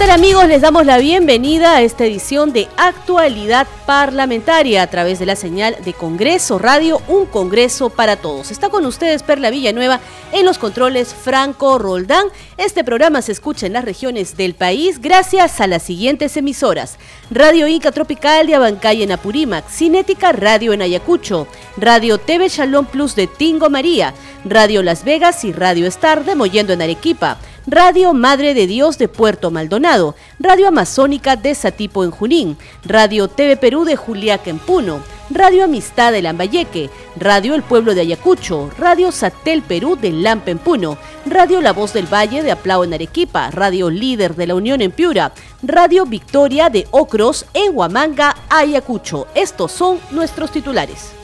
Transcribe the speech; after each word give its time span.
Tal 0.00 0.10
amigos? 0.12 0.48
Les 0.48 0.62
damos 0.62 0.86
la 0.86 0.96
bienvenida 0.96 1.76
a 1.76 1.82
esta 1.82 2.06
edición 2.06 2.54
de 2.54 2.68
Actualidad 2.78 3.66
Parlamentaria 3.84 4.82
a 4.82 4.86
través 4.86 5.18
de 5.18 5.26
la 5.26 5.36
señal 5.36 5.76
de 5.84 5.92
Congreso 5.92 6.58
Radio, 6.58 7.02
un 7.06 7.26
Congreso 7.26 7.90
para 7.90 8.16
todos. 8.16 8.50
Está 8.50 8.70
con 8.70 8.86
ustedes 8.86 9.22
Perla 9.22 9.50
Villanueva 9.50 10.00
en 10.32 10.46
los 10.46 10.56
controles 10.56 11.12
Franco 11.12 11.78
Roldán. 11.78 12.28
Este 12.56 12.82
programa 12.82 13.20
se 13.20 13.32
escucha 13.32 13.66
en 13.66 13.74
las 13.74 13.84
regiones 13.84 14.38
del 14.38 14.54
país 14.54 15.02
gracias 15.02 15.60
a 15.60 15.66
las 15.66 15.82
siguientes 15.82 16.34
emisoras. 16.38 16.96
Radio 17.30 17.68
Inca 17.68 17.92
Tropical 17.92 18.46
de 18.46 18.54
Abancay 18.54 19.02
en 19.02 19.12
Apurímac, 19.12 19.68
Cinética 19.68 20.32
Radio 20.32 20.72
en 20.72 20.80
Ayacucho, 20.80 21.46
Radio 21.76 22.16
TV 22.16 22.48
Shalom 22.48 22.86
Plus 22.86 23.14
de 23.16 23.26
Tingo 23.26 23.68
María, 23.68 24.14
Radio 24.46 24.82
Las 24.82 25.04
Vegas 25.04 25.44
y 25.44 25.52
Radio 25.52 25.86
Star 25.88 26.24
de 26.24 26.36
Mollendo 26.36 26.72
en 26.72 26.80
Arequipa. 26.80 27.36
Radio 27.66 28.14
Madre 28.14 28.54
de 28.54 28.66
Dios 28.66 28.96
de 28.96 29.06
Puerto 29.06 29.50
Maldonado, 29.50 30.14
Radio 30.38 30.68
Amazónica 30.68 31.36
de 31.36 31.54
Satipo 31.54 32.04
en 32.04 32.10
Junín, 32.10 32.56
Radio 32.84 33.28
TV 33.28 33.56
Perú 33.58 33.84
de 33.84 33.96
Juliaca 33.96 34.48
en 34.48 34.58
Puno, 34.58 35.00
Radio 35.28 35.64
Amistad 35.64 36.10
de 36.10 36.22
Lambayeque, 36.22 36.88
Radio 37.16 37.54
El 37.54 37.62
Pueblo 37.62 37.94
de 37.94 38.00
Ayacucho, 38.00 38.70
Radio 38.78 39.12
Satel 39.12 39.60
Perú 39.62 39.96
de 40.00 40.10
Lampa 40.10 40.50
en 40.50 40.58
Puno, 40.58 40.96
Radio 41.26 41.60
La 41.60 41.74
Voz 41.74 41.92
del 41.92 42.12
Valle 42.12 42.42
de 42.42 42.50
Aplao 42.50 42.82
en 42.82 42.94
Arequipa, 42.94 43.50
Radio 43.50 43.90
Líder 43.90 44.36
de 44.36 44.46
la 44.46 44.54
Unión 44.54 44.80
en 44.80 44.90
Piura, 44.90 45.32
Radio 45.62 46.06
Victoria 46.06 46.70
de 46.70 46.88
Ocros 46.90 47.44
en 47.52 47.76
Huamanga, 47.76 48.36
Ayacucho. 48.48 49.26
Estos 49.34 49.70
son 49.70 50.00
nuestros 50.10 50.50
titulares. 50.50 51.19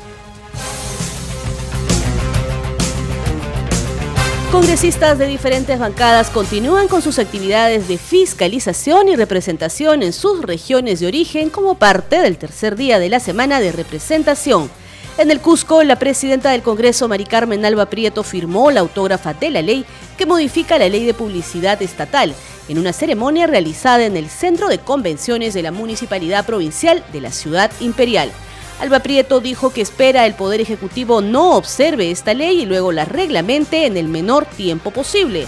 Congresistas 4.57 5.19
de 5.19 5.27
diferentes 5.27 5.79
bancadas 5.79 6.31
continúan 6.31 6.89
con 6.89 7.03
sus 7.03 7.19
actividades 7.19 7.89
de 7.89 7.99
fiscalización 7.99 9.07
y 9.07 9.15
representación 9.15 10.03
en 10.03 10.15
sus 10.15 10.41
regiones 10.41 10.99
de 10.99 11.07
origen 11.07 11.51
como 11.51 11.75
parte 11.75 12.23
del 12.23 12.39
tercer 12.39 12.75
día 12.75 12.99
de 12.99 13.11
la 13.11 13.21
semana 13.21 13.61
de 13.61 13.71
representación. 13.71 14.71
En 15.19 15.31
el 15.31 15.41
Cusco, 15.41 15.83
la 15.83 15.99
presidenta 15.99 16.53
del 16.53 16.62
Congreso, 16.62 17.07
Mari 17.07 17.27
Carmen 17.27 17.67
Alba 17.67 17.84
Prieto, 17.84 18.23
firmó 18.23 18.71
la 18.71 18.81
autógrafa 18.81 19.34
de 19.34 19.51
la 19.51 19.61
ley 19.61 19.84
que 20.17 20.25
modifica 20.25 20.79
la 20.79 20.89
ley 20.89 21.05
de 21.05 21.12
publicidad 21.12 21.83
estatal 21.83 22.34
en 22.71 22.79
una 22.79 22.95
ceremonia 22.95 23.47
realizada 23.47 24.07
en 24.07 24.17
el 24.17 24.31
Centro 24.31 24.69
de 24.69 24.79
Convenciones 24.79 25.53
de 25.53 25.65
la 25.65 25.71
Municipalidad 25.71 26.47
Provincial 26.47 27.05
de 27.12 27.21
la 27.21 27.31
Ciudad 27.31 27.71
Imperial. 27.81 28.33
Alba 28.78 29.00
Prieto 29.00 29.41
dijo 29.41 29.70
que 29.70 29.80
espera 29.80 30.27
el 30.27 30.34
Poder 30.34 30.60
Ejecutivo 30.60 31.22
no 31.22 31.56
observe 31.56 32.10
esta 32.10 32.34
ley 32.34 32.62
y 32.62 32.66
luego 32.66 32.92
la 32.92 33.06
reglamente 33.06 33.86
en 33.86 33.96
el 33.96 34.08
menor 34.08 34.44
tiempo 34.44 34.91
posible. 34.91 35.46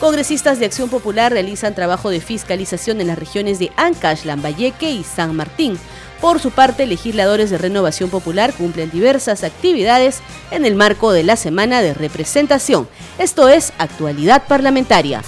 Congresistas 0.00 0.58
de 0.58 0.66
Acción 0.66 0.88
Popular 0.88 1.32
realizan 1.32 1.74
trabajo 1.74 2.10
de 2.10 2.20
fiscalización 2.20 3.00
en 3.00 3.06
las 3.06 3.18
regiones 3.18 3.60
de 3.60 3.70
Ancash, 3.76 4.24
Lambayeque 4.24 4.90
y 4.90 5.04
San 5.04 5.36
Martín. 5.36 5.78
Por 6.20 6.40
su 6.40 6.50
parte, 6.50 6.86
legisladores 6.86 7.50
de 7.50 7.58
Renovación 7.58 8.10
Popular 8.10 8.52
cumplen 8.52 8.90
diversas 8.90 9.44
actividades 9.44 10.20
en 10.50 10.64
el 10.64 10.74
marco 10.74 11.12
de 11.12 11.22
la 11.22 11.36
Semana 11.36 11.80
de 11.80 11.94
Representación. 11.94 12.88
Esto 13.18 13.48
es 13.48 13.72
Actualidad 13.78 14.42
Parlamentaria. 14.48 15.22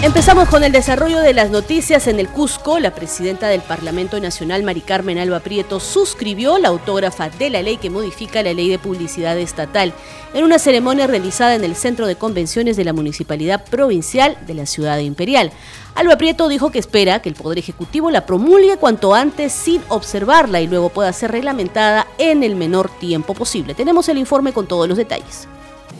Empezamos 0.00 0.48
con 0.48 0.62
el 0.62 0.70
desarrollo 0.70 1.18
de 1.18 1.34
las 1.34 1.50
noticias 1.50 2.06
en 2.06 2.20
el 2.20 2.28
Cusco. 2.28 2.78
La 2.78 2.94
presidenta 2.94 3.48
del 3.48 3.62
Parlamento 3.62 4.20
Nacional, 4.20 4.62
Mari 4.62 4.80
Carmen 4.80 5.18
Alba 5.18 5.40
Prieto, 5.40 5.80
suscribió 5.80 6.56
la 6.58 6.68
autógrafa 6.68 7.30
de 7.30 7.50
la 7.50 7.62
ley 7.62 7.78
que 7.78 7.90
modifica 7.90 8.44
la 8.44 8.54
ley 8.54 8.68
de 8.68 8.78
publicidad 8.78 9.36
estatal 9.36 9.92
en 10.34 10.44
una 10.44 10.60
ceremonia 10.60 11.08
realizada 11.08 11.56
en 11.56 11.64
el 11.64 11.74
Centro 11.74 12.06
de 12.06 12.14
Convenciones 12.14 12.76
de 12.76 12.84
la 12.84 12.92
Municipalidad 12.92 13.64
Provincial 13.64 14.38
de 14.46 14.54
la 14.54 14.66
Ciudad 14.66 14.98
Imperial. 14.98 15.50
Alba 15.96 16.16
Prieto 16.16 16.46
dijo 16.46 16.70
que 16.70 16.78
espera 16.78 17.20
que 17.20 17.28
el 17.28 17.34
Poder 17.34 17.58
Ejecutivo 17.58 18.12
la 18.12 18.24
promulgue 18.24 18.76
cuanto 18.76 19.14
antes 19.16 19.52
sin 19.52 19.82
observarla 19.88 20.60
y 20.60 20.68
luego 20.68 20.90
pueda 20.90 21.12
ser 21.12 21.32
reglamentada 21.32 22.06
en 22.18 22.44
el 22.44 22.54
menor 22.54 22.88
tiempo 22.88 23.34
posible. 23.34 23.74
Tenemos 23.74 24.08
el 24.08 24.18
informe 24.18 24.52
con 24.52 24.68
todos 24.68 24.88
los 24.88 24.96
detalles. 24.96 25.48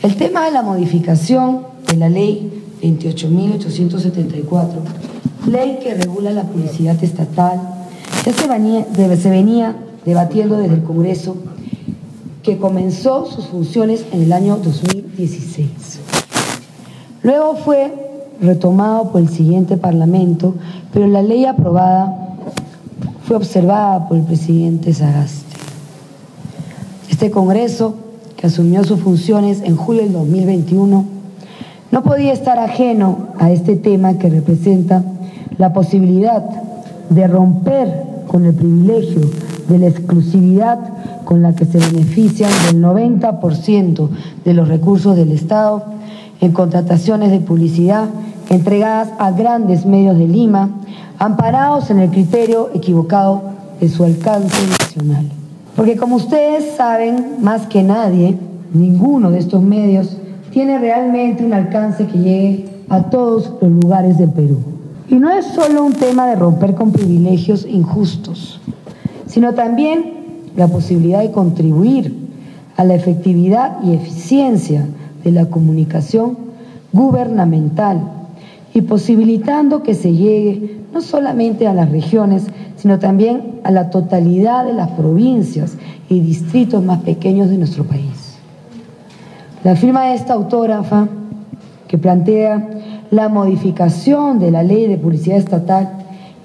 El 0.00 0.14
tema 0.14 0.44
de 0.44 0.52
la 0.52 0.62
modificación 0.62 1.62
de 1.88 1.96
la 1.96 2.08
ley 2.08 2.62
28.874, 2.80 4.68
ley 5.50 5.80
que 5.82 5.94
regula 5.94 6.30
la 6.30 6.44
publicidad 6.44 7.02
estatal, 7.02 7.60
ya 8.24 8.32
se 8.32 8.46
venía, 9.28 9.76
debatiendo 10.04 10.56
desde 10.56 10.74
el 10.74 10.84
Congreso, 10.84 11.36
que 12.44 12.58
comenzó 12.58 13.26
sus 13.26 13.46
funciones 13.46 14.04
en 14.12 14.22
el 14.22 14.32
año 14.32 14.58
2016. 14.58 15.68
Luego 17.24 17.56
fue 17.56 17.92
retomado 18.40 19.10
por 19.10 19.20
el 19.20 19.28
siguiente 19.28 19.76
Parlamento, 19.76 20.54
pero 20.92 21.08
la 21.08 21.22
ley 21.22 21.44
aprobada 21.44 22.36
fue 23.24 23.36
observada 23.36 24.06
por 24.06 24.16
el 24.16 24.22
presidente 24.22 24.94
Sagaste. 24.94 25.56
Este 27.10 27.32
Congreso, 27.32 27.96
que 28.38 28.46
asumió 28.46 28.84
sus 28.84 29.00
funciones 29.00 29.62
en 29.62 29.76
julio 29.76 30.02
del 30.02 30.12
2021, 30.12 31.04
no 31.90 32.02
podía 32.04 32.32
estar 32.32 32.58
ajeno 32.58 33.28
a 33.38 33.50
este 33.50 33.74
tema 33.74 34.16
que 34.16 34.30
representa 34.30 35.02
la 35.58 35.72
posibilidad 35.72 36.44
de 37.10 37.26
romper 37.26 38.04
con 38.28 38.44
el 38.44 38.54
privilegio 38.54 39.22
de 39.68 39.78
la 39.78 39.88
exclusividad 39.88 40.78
con 41.24 41.42
la 41.42 41.56
que 41.56 41.64
se 41.64 41.78
benefician 41.78 42.50
del 42.66 42.80
90% 42.80 44.08
de 44.44 44.54
los 44.54 44.68
recursos 44.68 45.16
del 45.16 45.32
Estado 45.32 45.84
en 46.40 46.52
contrataciones 46.52 47.32
de 47.32 47.40
publicidad 47.40 48.08
entregadas 48.50 49.08
a 49.18 49.32
grandes 49.32 49.84
medios 49.84 50.16
de 50.16 50.28
Lima, 50.28 50.70
amparados 51.18 51.90
en 51.90 51.98
el 51.98 52.10
criterio 52.10 52.70
equivocado 52.72 53.42
de 53.80 53.88
su 53.88 54.04
alcance 54.04 54.56
nacional. 54.66 55.26
Porque 55.78 55.96
como 55.96 56.16
ustedes 56.16 56.74
saben 56.76 57.36
más 57.40 57.68
que 57.68 57.84
nadie, 57.84 58.36
ninguno 58.74 59.30
de 59.30 59.38
estos 59.38 59.62
medios 59.62 60.16
tiene 60.50 60.76
realmente 60.76 61.44
un 61.44 61.52
alcance 61.52 62.04
que 62.04 62.18
llegue 62.18 62.68
a 62.88 63.04
todos 63.04 63.52
los 63.60 63.70
lugares 63.70 64.18
del 64.18 64.30
Perú. 64.30 64.58
Y 65.08 65.14
no 65.14 65.30
es 65.30 65.46
solo 65.46 65.84
un 65.84 65.92
tema 65.92 66.26
de 66.26 66.34
romper 66.34 66.74
con 66.74 66.90
privilegios 66.90 67.64
injustos, 67.64 68.60
sino 69.28 69.54
también 69.54 70.14
la 70.56 70.66
posibilidad 70.66 71.20
de 71.20 71.30
contribuir 71.30 72.12
a 72.76 72.82
la 72.82 72.96
efectividad 72.96 73.78
y 73.84 73.94
eficiencia 73.94 74.84
de 75.22 75.30
la 75.30 75.46
comunicación 75.46 76.38
gubernamental 76.92 78.17
y 78.78 78.82
posibilitando 78.82 79.82
que 79.82 79.92
se 79.92 80.12
llegue 80.12 80.82
no 80.94 81.00
solamente 81.00 81.66
a 81.66 81.74
las 81.74 81.90
regiones, 81.90 82.46
sino 82.76 83.00
también 83.00 83.58
a 83.64 83.72
la 83.72 83.90
totalidad 83.90 84.64
de 84.64 84.72
las 84.72 84.90
provincias 84.90 85.76
y 86.08 86.20
distritos 86.20 86.84
más 86.84 87.00
pequeños 87.00 87.50
de 87.50 87.58
nuestro 87.58 87.82
país. 87.82 88.36
La 89.64 89.74
firma 89.74 90.04
de 90.04 90.14
esta 90.14 90.34
autógrafa, 90.34 91.08
que 91.88 91.98
plantea 91.98 92.70
la 93.10 93.28
modificación 93.28 94.38
de 94.38 94.52
la 94.52 94.62
ley 94.62 94.86
de 94.86 94.96
publicidad 94.96 95.38
estatal 95.38 95.90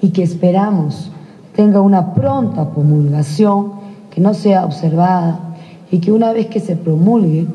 y 0.00 0.08
que 0.08 0.24
esperamos 0.24 1.12
tenga 1.54 1.80
una 1.80 2.14
pronta 2.14 2.68
promulgación, 2.68 3.74
que 4.10 4.20
no 4.20 4.34
sea 4.34 4.64
observada 4.64 5.38
y 5.88 5.98
que 5.98 6.10
una 6.10 6.32
vez 6.32 6.48
que 6.48 6.58
se 6.58 6.74
promulgue, 6.74 7.46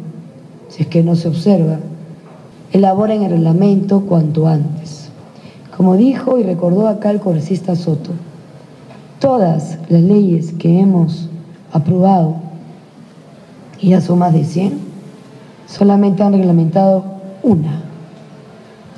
si 0.70 0.84
es 0.84 0.88
que 0.88 1.04
no 1.04 1.18
se 1.18 1.28
observa, 1.28 1.80
elaboren 2.72 3.24
el 3.24 3.32
reglamento 3.32 4.02
cuanto 4.02 4.48
antes. 4.48 5.10
Como 5.76 5.96
dijo 5.96 6.38
y 6.38 6.44
recordó 6.44 6.88
acá 6.88 7.10
el 7.12 7.20
congresista 7.20 7.76
Soto, 7.76 8.12
todas 9.20 9.78
las 9.90 10.02
leyes 10.02 10.54
que 10.54 10.80
hemos 10.80 11.30
aprobado, 11.72 12.36
y 13.80 13.90
ya 13.90 14.02
son 14.02 14.20
más 14.20 14.34
de 14.34 14.44
100, 14.44 14.78
solamente 15.68 16.22
han 16.22 16.34
reglamentado 16.34 17.04
una, 17.44 17.82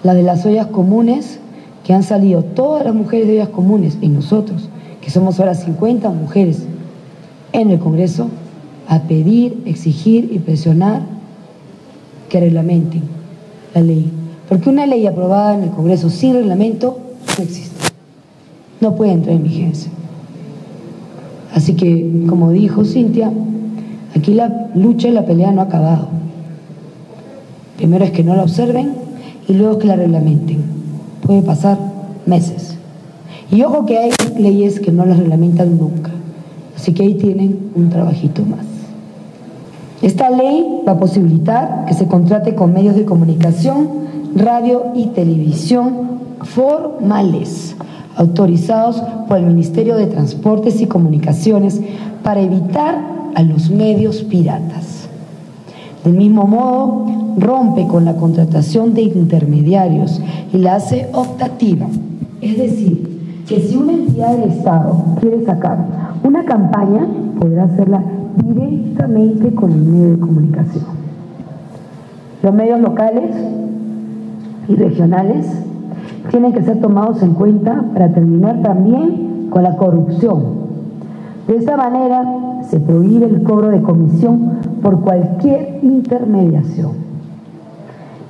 la 0.04 0.14
de 0.14 0.24
las 0.24 0.46
ollas 0.46 0.68
comunes, 0.68 1.40
que 1.84 1.94
han 1.94 2.04
salido 2.04 2.44
todas 2.44 2.86
las 2.86 2.94
mujeres 2.94 3.28
de 3.28 3.34
ollas 3.34 3.50
comunes 3.50 3.98
y 4.02 4.08
nosotros, 4.08 4.70
que 5.02 5.12
somos 5.12 5.40
ahora 5.40 5.56
50 5.56 6.10
mujeres 6.10 6.64
en 7.54 7.72
el 7.72 7.80
Congreso, 7.80 8.28
a 8.88 9.00
pedir, 9.04 9.62
exigir 9.66 10.30
y 10.32 10.40
presionar 10.40 11.02
que 12.30 12.40
reglamenten 12.40 13.21
la 13.74 13.82
ley. 13.82 14.12
Porque 14.50 14.70
una 14.70 14.86
ley 14.86 15.08
aprobada 15.08 15.56
en 15.56 15.64
el 15.64 15.70
Congreso 15.72 16.10
sin 16.10 16.34
reglamento 16.34 17.00
no 17.38 17.44
existe. 17.44 17.76
No 18.80 18.96
puede 18.96 19.12
entrar 19.12 19.36
en 19.36 19.44
vigencia. 19.44 19.92
Así 21.54 21.76
que, 21.76 22.26
como 22.28 22.52
dijo 22.52 22.86
Cintia, 22.86 23.32
aquí 24.16 24.34
la 24.34 24.70
lucha 24.76 25.08
y 25.08 25.12
la 25.12 25.26
pelea 25.26 25.52
no 25.52 25.62
ha 25.62 25.66
acabado. 25.66 26.08
Primero 27.78 28.06
es 28.06 28.12
que 28.12 28.24
no 28.24 28.36
la 28.36 28.44
observen 28.44 28.94
y 29.48 29.54
luego 29.54 29.80
que 29.80 29.88
la 29.88 29.96
reglamenten. 29.96 30.64
Puede 31.22 31.42
pasar 31.42 31.78
meses. 32.26 32.78
Y 33.52 33.64
ojo 33.64 33.86
que 33.86 33.98
hay 33.98 34.12
leyes 34.38 34.80
que 34.80 34.92
no 34.92 35.06
las 35.06 35.18
reglamentan 35.18 35.78
nunca. 35.78 36.12
Así 36.76 36.94
que 36.94 37.04
ahí 37.04 37.16
tienen 37.16 37.72
un 37.76 37.90
trabajito 37.90 38.44
más. 38.44 38.71
Esta 40.02 40.32
ley 40.32 40.82
va 40.88 40.94
a 40.94 41.00
posibilitar 41.00 41.86
que 41.88 41.94
se 41.94 42.08
contrate 42.08 42.56
con 42.56 42.74
medios 42.74 42.96
de 42.96 43.06
comunicación, 43.06 43.88
radio 44.36 44.86
y 44.96 45.08
televisión 45.08 46.22
formales, 46.42 47.76
autorizados 48.16 49.02
por 49.28 49.38
el 49.38 49.46
Ministerio 49.46 49.96
de 49.96 50.08
Transportes 50.08 50.82
y 50.82 50.88
Comunicaciones 50.88 51.80
para 52.24 52.42
evitar 52.42 53.00
a 53.36 53.44
los 53.44 53.70
medios 53.70 54.24
piratas. 54.24 55.08
Del 56.04 56.14
mismo 56.14 56.48
modo, 56.48 57.06
rompe 57.38 57.86
con 57.86 58.06
la 58.06 58.16
contratación 58.16 58.96
de 58.96 59.04
intermediarios 59.04 60.20
y 60.52 60.58
la 60.58 60.76
hace 60.76 61.10
optativa. 61.14 61.86
Es 62.42 62.58
decir, 62.58 63.44
que 63.48 63.62
si 63.62 63.76
una 63.76 63.94
entidad 63.94 64.36
del 64.36 64.50
Estado 64.50 64.96
quiere 65.20 65.46
sacar 65.46 65.86
una 66.24 66.44
campaña, 66.44 67.06
podrá 67.40 67.66
hacerla 67.66 68.04
directamente 68.38 69.54
con 69.54 69.72
el 69.72 69.82
medio 69.82 70.12
de 70.12 70.20
comunicación. 70.20 70.86
Los 72.44 72.54
medios 72.54 72.80
locales 72.80 73.36
y 74.68 74.76
regionales 74.76 75.48
tienen 76.30 76.54
que 76.54 76.62
ser 76.62 76.80
tomados 76.80 77.22
en 77.22 77.34
cuenta 77.34 77.84
para 77.94 78.10
terminar 78.14 78.62
también 78.62 79.48
con 79.50 79.64
la 79.64 79.76
corrupción. 79.76 80.62
De 81.48 81.58
esta 81.58 81.76
manera 81.78 82.24
se 82.70 82.80
prohíbe 82.80 83.26
el 83.26 83.44
cobro 83.44 83.70
de 83.70 83.82
comisión 83.82 84.60
por 84.82 85.02
cualquier 85.02 85.80
intermediación. 85.84 86.92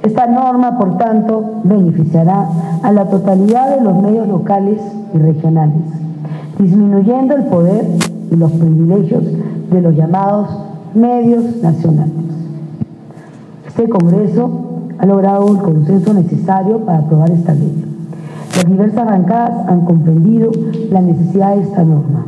Esta 0.03 0.25
norma, 0.25 0.79
por 0.79 0.97
tanto, 0.97 1.61
beneficiará 1.63 2.47
a 2.81 2.91
la 2.91 3.05
totalidad 3.05 3.77
de 3.77 3.83
los 3.83 4.01
medios 4.01 4.27
locales 4.27 4.81
y 5.13 5.17
regionales, 5.19 5.83
disminuyendo 6.57 7.35
el 7.35 7.43
poder 7.43 7.85
y 8.31 8.35
los 8.35 8.51
privilegios 8.51 9.23
de 9.71 9.81
los 9.81 9.95
llamados 9.95 10.49
medios 10.93 11.61
nacionales. 11.61 12.13
Este 13.65 13.87
Congreso 13.87 14.49
ha 14.99 15.05
logrado 15.05 15.47
el 15.47 15.57
consenso 15.59 16.13
necesario 16.13 16.79
para 16.79 16.99
aprobar 16.99 17.31
esta 17.31 17.53
ley. 17.53 17.85
Las 18.55 18.65
diversas 18.65 19.05
bancadas 19.05 19.67
han 19.67 19.85
comprendido 19.85 20.51
la 20.91 21.01
necesidad 21.01 21.55
de 21.55 21.61
esta 21.63 21.83
norma. 21.83 22.25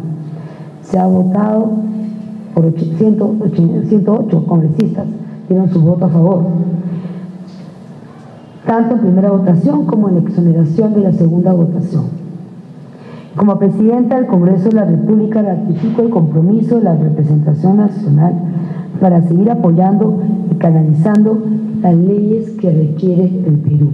Se 0.84 0.98
ha 0.98 1.06
votado 1.06 1.70
por 2.56 2.72
108 2.72 4.46
congresistas, 4.48 5.06
dieron 5.50 5.70
su 5.70 5.82
voto 5.82 6.06
a 6.06 6.10
favor, 6.10 6.44
tanto 8.66 8.96
en 8.96 9.02
primera 9.02 9.32
votación 9.32 9.86
como 9.86 10.08
en 10.10 10.20
exoneración 10.20 10.94
de 10.94 11.02
la 11.02 11.12
segunda 11.12 11.52
votación. 11.52 12.23
Como 13.36 13.58
presidenta 13.58 14.16
del 14.16 14.28
Congreso 14.28 14.70
de 14.70 14.76
la 14.76 14.86
República 14.86 15.42
ratifico 15.42 16.04
el 16.04 16.10
compromiso 16.12 16.76
de 16.76 16.84
la 16.84 16.96
representación 16.96 17.78
nacional 17.78 18.34
para 19.02 19.22
seguir 19.24 19.50
apoyando 19.50 20.22
y 20.52 20.56
canalizando 20.56 21.44
las 21.82 21.96
leyes 21.96 22.52
que 22.62 22.72
requiere 22.72 23.24
el 23.24 23.60
Perú. 23.60 23.94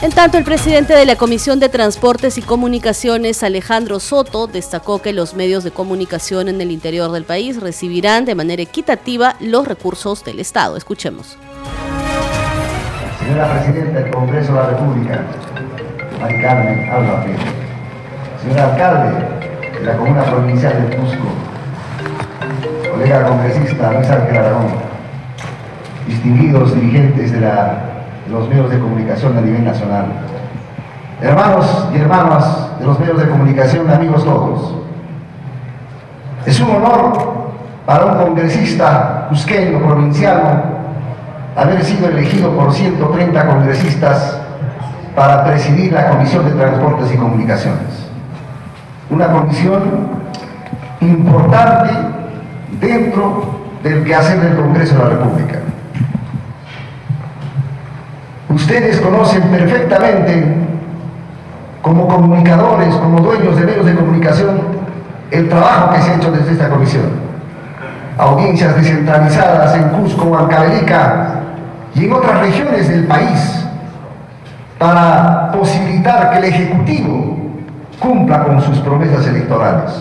En 0.00 0.12
tanto, 0.12 0.38
el 0.38 0.44
presidente 0.44 0.94
de 0.94 1.06
la 1.06 1.16
Comisión 1.16 1.58
de 1.58 1.68
Transportes 1.68 2.38
y 2.38 2.42
Comunicaciones, 2.42 3.42
Alejandro 3.42 3.98
Soto, 3.98 4.46
destacó 4.46 5.00
que 5.02 5.12
los 5.12 5.34
medios 5.34 5.64
de 5.64 5.72
comunicación 5.72 6.48
en 6.48 6.60
el 6.60 6.70
interior 6.70 7.10
del 7.10 7.24
país 7.24 7.60
recibirán 7.60 8.24
de 8.24 8.36
manera 8.36 8.62
equitativa 8.62 9.34
los 9.40 9.66
recursos 9.66 10.22
del 10.24 10.38
Estado. 10.38 10.76
Escuchemos. 10.76 11.36
Señora 13.18 13.60
Presidenta 13.60 14.00
del 14.00 14.10
Congreso 14.12 14.52
de 14.52 14.58
la 14.58 14.66
República, 14.68 15.26
Mari 16.20 16.40
Carmen 16.42 16.90
Alba 16.90 17.24
Señor 18.42 18.58
Alcalde 18.58 19.10
de 19.78 19.86
la 19.86 19.96
Comuna 19.96 20.24
Provincial 20.24 20.88
de 20.88 20.96
Cusco, 20.96 21.28
colega 22.90 23.28
congresista 23.28 23.92
Luis 23.92 24.10
Ángel 24.10 24.36
Aragón, 24.36 24.66
distinguidos 26.08 26.74
dirigentes 26.74 27.32
de, 27.32 27.40
los 28.30 28.48
medios 28.48 28.70
de 28.70 28.78
comunicación 28.80 29.38
a 29.38 29.40
nivel 29.40 29.64
nacional, 29.64 30.06
hermanos 31.22 31.88
y 31.94 31.98
hermanas 31.98 32.68
de 32.80 32.86
los 32.86 32.98
medios 32.98 33.20
de 33.20 33.28
comunicación, 33.28 33.88
amigos 33.88 34.24
todos. 34.24 34.74
Es 36.46 36.58
un 36.60 36.70
honor 36.70 37.52
para 37.86 38.06
un 38.06 38.24
congresista 38.24 39.26
cusqueño, 39.28 39.78
provinciano, 39.78 40.62
haber 41.56 41.84
sido 41.84 42.08
elegido 42.08 42.50
por 42.56 42.72
130 42.72 43.46
congresistas 43.46 44.37
para 45.18 45.44
presidir 45.44 45.92
la 45.92 46.10
Comisión 46.10 46.44
de 46.44 46.52
Transportes 46.52 47.12
y 47.12 47.16
Comunicaciones. 47.16 48.06
Una 49.10 49.26
comisión 49.32 49.82
importante 51.00 51.92
dentro 52.80 53.58
del 53.82 54.04
quehacer 54.04 54.40
del 54.40 54.54
Congreso 54.54 54.94
de 54.94 55.02
la 55.02 55.10
República. 55.10 55.58
Ustedes 58.48 59.00
conocen 59.00 59.42
perfectamente, 59.42 60.54
como 61.82 62.06
comunicadores, 62.06 62.94
como 62.94 63.18
dueños 63.20 63.56
de 63.56 63.64
medios 63.64 63.86
de 63.86 63.96
comunicación, 63.96 64.60
el 65.32 65.48
trabajo 65.48 65.94
que 65.94 66.02
se 66.02 66.10
ha 66.12 66.14
hecho 66.14 66.30
desde 66.30 66.52
esta 66.52 66.68
comisión. 66.68 67.06
Audiencias 68.16 68.76
descentralizadas 68.76 69.74
en 69.74 69.88
Cusco, 69.88 70.26
Huancavelica 70.26 71.40
y 71.96 72.04
en 72.04 72.12
otras 72.12 72.38
regiones 72.40 72.88
del 72.88 73.04
país 73.08 73.67
para 74.78 75.50
posibilitar 75.52 76.30
que 76.30 76.38
el 76.38 76.44
Ejecutivo 76.44 77.36
cumpla 77.98 78.44
con 78.44 78.62
sus 78.62 78.78
promesas 78.78 79.26
electorales. 79.26 79.92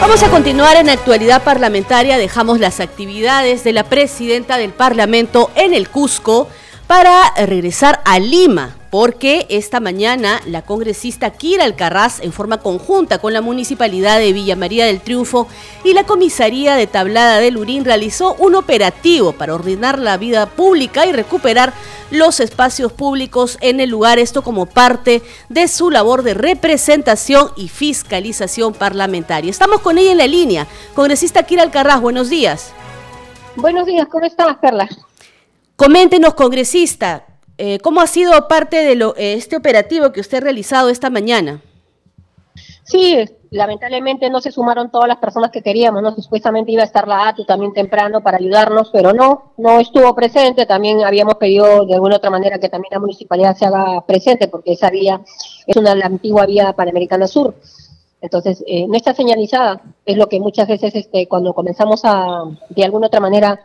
Vamos 0.00 0.22
a 0.22 0.28
continuar 0.28 0.76
en 0.76 0.88
actualidad 0.88 1.42
parlamentaria. 1.42 2.18
Dejamos 2.18 2.58
las 2.58 2.80
actividades 2.80 3.64
de 3.64 3.72
la 3.72 3.84
presidenta 3.84 4.56
del 4.56 4.72
Parlamento 4.72 5.50
en 5.54 5.74
el 5.74 5.88
Cusco 5.88 6.48
para 6.86 7.32
regresar 7.46 8.00
a 8.04 8.18
Lima, 8.20 8.76
porque 8.90 9.46
esta 9.48 9.80
mañana 9.80 10.40
la 10.46 10.62
congresista 10.62 11.30
Kira 11.30 11.64
Alcarraz, 11.64 12.20
en 12.20 12.32
forma 12.32 12.58
conjunta 12.58 13.18
con 13.18 13.32
la 13.32 13.40
Municipalidad 13.40 14.18
de 14.20 14.32
Villa 14.32 14.54
María 14.54 14.86
del 14.86 15.00
Triunfo 15.00 15.48
y 15.82 15.94
la 15.94 16.04
Comisaría 16.04 16.76
de 16.76 16.86
Tablada 16.86 17.38
del 17.38 17.56
Urín, 17.56 17.84
realizó 17.84 18.34
un 18.34 18.54
operativo 18.54 19.32
para 19.32 19.54
ordenar 19.54 19.98
la 19.98 20.16
vida 20.16 20.46
pública 20.46 21.06
y 21.06 21.12
recuperar 21.12 21.72
los 22.12 22.38
espacios 22.38 22.92
públicos 22.92 23.58
en 23.60 23.80
el 23.80 23.90
lugar, 23.90 24.20
esto 24.20 24.42
como 24.42 24.66
parte 24.66 25.22
de 25.48 25.66
su 25.66 25.90
labor 25.90 26.22
de 26.22 26.34
representación 26.34 27.50
y 27.56 27.66
fiscalización 27.66 28.72
parlamentaria. 28.72 29.50
Estamos 29.50 29.80
con 29.80 29.98
ella 29.98 30.12
en 30.12 30.18
la 30.18 30.28
línea. 30.28 30.68
Congresista 30.94 31.42
Kira 31.42 31.64
Alcarraz, 31.64 32.00
buenos 32.00 32.30
días. 32.30 32.72
Buenos 33.56 33.86
días, 33.86 34.06
¿cómo 34.08 34.24
estás, 34.24 34.58
Carla? 34.60 34.88
Coméntenos, 35.76 36.32
congresista, 36.32 37.26
eh, 37.58 37.78
¿cómo 37.80 38.00
ha 38.00 38.06
sido 38.06 38.48
parte 38.48 38.76
de 38.82 38.96
lo, 38.96 39.14
eh, 39.16 39.34
este 39.34 39.56
operativo 39.56 40.10
que 40.10 40.20
usted 40.20 40.38
ha 40.38 40.40
realizado 40.40 40.88
esta 40.88 41.10
mañana? 41.10 41.60
Sí, 42.84 43.16
lamentablemente 43.50 44.30
no 44.30 44.40
se 44.40 44.52
sumaron 44.52 44.90
todas 44.90 45.06
las 45.08 45.18
personas 45.18 45.50
que 45.50 45.60
queríamos, 45.60 46.02
¿no? 46.02 46.14
Supuestamente 46.14 46.72
iba 46.72 46.82
a 46.82 46.86
estar 46.86 47.06
la 47.06 47.28
ATU 47.28 47.44
también 47.44 47.74
temprano 47.74 48.22
para 48.22 48.38
ayudarnos, 48.38 48.88
pero 48.90 49.12
no, 49.12 49.52
no 49.58 49.78
estuvo 49.78 50.14
presente. 50.14 50.64
También 50.64 51.02
habíamos 51.02 51.34
pedido 51.34 51.84
de 51.84 51.94
alguna 51.94 52.16
otra 52.16 52.30
manera 52.30 52.58
que 52.58 52.70
también 52.70 52.92
la 52.92 53.00
municipalidad 53.00 53.54
se 53.54 53.66
haga 53.66 54.00
presente, 54.06 54.48
porque 54.48 54.72
esa 54.72 54.88
vía 54.88 55.20
es 55.66 55.76
una 55.76 55.94
la 55.94 56.06
antigua 56.06 56.46
vía 56.46 56.72
Panamericana 56.72 57.26
Sur. 57.26 57.54
Entonces, 58.20 58.64
eh, 58.66 58.86
no 58.88 58.96
está 58.96 59.14
señalizada, 59.14 59.82
es 60.04 60.16
lo 60.16 60.28
que 60.28 60.40
muchas 60.40 60.66
veces 60.68 60.94
este, 60.94 61.28
cuando 61.28 61.52
comenzamos 61.52 62.00
a, 62.04 62.44
de 62.70 62.84
alguna 62.84 63.08
otra 63.08 63.20
manera, 63.20 63.60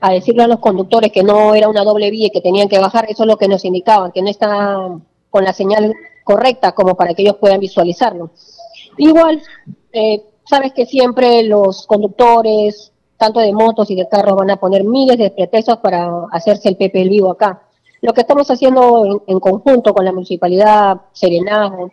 a 0.00 0.12
decirle 0.12 0.42
a 0.42 0.48
los 0.48 0.60
conductores 0.60 1.12
que 1.12 1.22
no 1.22 1.54
era 1.54 1.68
una 1.68 1.84
doble 1.84 2.10
vía 2.10 2.26
y 2.28 2.30
que 2.30 2.40
tenían 2.40 2.68
que 2.68 2.78
bajar, 2.78 3.06
eso 3.08 3.24
es 3.24 3.28
lo 3.28 3.36
que 3.36 3.48
nos 3.48 3.64
indicaban, 3.64 4.12
que 4.12 4.22
no 4.22 4.28
está 4.28 4.88
con 5.30 5.44
la 5.44 5.52
señal 5.52 5.94
correcta 6.24 6.72
como 6.72 6.94
para 6.94 7.14
que 7.14 7.22
ellos 7.22 7.36
puedan 7.36 7.60
visualizarlo. 7.60 8.30
Igual, 8.96 9.42
eh, 9.92 10.24
sabes 10.44 10.72
que 10.72 10.86
siempre 10.86 11.42
los 11.44 11.86
conductores, 11.86 12.92
tanto 13.16 13.40
de 13.40 13.52
motos 13.52 13.90
y 13.90 13.96
de 13.96 14.08
carros, 14.08 14.36
van 14.36 14.50
a 14.50 14.56
poner 14.56 14.84
miles 14.84 15.18
de 15.18 15.30
pretextos 15.30 15.78
para 15.78 16.26
hacerse 16.30 16.68
el 16.68 16.76
Pepe 16.76 17.02
el 17.02 17.08
vivo 17.08 17.30
acá. 17.30 17.62
Lo 18.00 18.12
que 18.12 18.20
estamos 18.20 18.50
haciendo 18.50 19.22
en, 19.26 19.40
conjunto 19.40 19.94
con 19.94 20.04
la 20.04 20.12
Municipalidad 20.12 21.00
Serenajo 21.12 21.90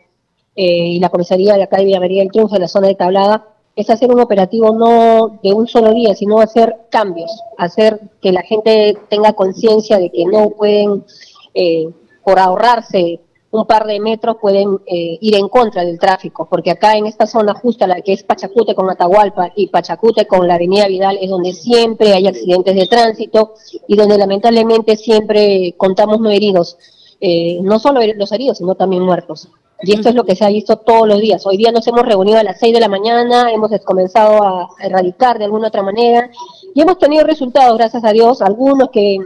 eh, 0.56 0.88
y 0.88 1.00
la 1.00 1.10
Comisaría 1.10 1.56
de 1.56 1.64
acá 1.64 1.78
de 1.78 1.86
Villa 1.86 2.00
María 2.00 2.22
del 2.22 2.32
Triunfo, 2.32 2.56
en 2.56 2.62
la 2.62 2.68
zona 2.68 2.88
de 2.88 2.96
Tablada, 2.96 3.48
es 3.76 3.90
hacer 3.90 4.12
un 4.12 4.20
operativo 4.20 4.76
no 4.76 5.40
de 5.42 5.54
un 5.54 5.68
solo 5.68 5.94
día, 5.94 6.14
sino 6.16 6.40
hacer 6.40 6.76
cambios, 6.90 7.32
hacer 7.58 8.00
que 8.22 8.32
la 8.32 8.42
gente 8.42 8.98
tenga 9.10 9.34
conciencia 9.34 9.98
de 9.98 10.10
que 10.10 10.26
no 10.26 10.50
pueden, 10.52 11.06
eh, 11.54 11.90
por 12.24 12.40
ahorrarse 12.40 13.22
un 13.52 13.66
par 13.66 13.86
de 13.86 14.00
metros, 14.00 14.38
pueden 14.42 14.80
eh, 14.86 15.18
ir 15.20 15.36
en 15.36 15.50
contra 15.50 15.84
del 15.84 16.00
tráfico, 16.00 16.48
porque 16.50 16.72
acá 16.72 16.96
en 16.96 17.06
esta 17.06 17.28
zona 17.28 17.54
justa, 17.54 17.86
la 17.86 18.02
que 18.02 18.14
es 18.14 18.24
Pachacute 18.24 18.76
con 18.76 18.90
Atahualpa 18.90 19.52
y 19.56 19.68
Pachacute 19.68 20.26
con 20.26 20.48
la 20.48 20.56
Avenida 20.56 20.88
Vidal, 20.88 21.18
es 21.22 21.30
donde 21.30 21.52
siempre 21.54 22.14
hay 22.14 22.28
accidentes 22.28 22.76
de 22.76 22.88
tránsito 22.88 23.54
y 23.88 23.96
donde 23.96 24.18
lamentablemente 24.18 24.96
siempre 24.96 25.74
contamos 25.78 26.22
no 26.22 26.30
heridos, 26.30 26.78
eh, 27.20 27.60
no 27.62 27.78
solo 27.80 28.00
los 28.16 28.32
heridos, 28.32 28.58
sino 28.58 28.76
también 28.76 29.04
muertos. 29.04 29.50
Y 29.84 29.94
esto 29.94 30.10
es 30.10 30.16
lo 30.16 30.24
que 30.24 30.36
se 30.36 30.46
ha 30.46 30.50
visto 30.50 30.78
todos 30.78 31.08
los 31.08 31.20
días. 31.20 31.46
Hoy 31.46 31.58
día 31.58 31.72
nos 31.72 31.88
hemos 31.88 32.04
reunido 32.04 32.38
a 32.38 32.44
las 32.44 32.60
6 32.60 32.74
de 32.74 32.80
la 32.80 32.88
mañana, 32.88 33.52
hemos 33.52 33.72
comenzado 33.84 34.44
a 34.44 34.70
erradicar 34.80 35.40
de 35.40 35.46
alguna 35.46 35.70
otra 35.70 35.82
manera 35.82 36.30
y 36.74 36.82
hemos 36.82 37.00
tenido 37.00 37.24
resultados, 37.26 37.78
gracias 37.78 38.04
a 38.04 38.12
Dios, 38.12 38.42
algunos 38.42 38.90
que 38.90 39.18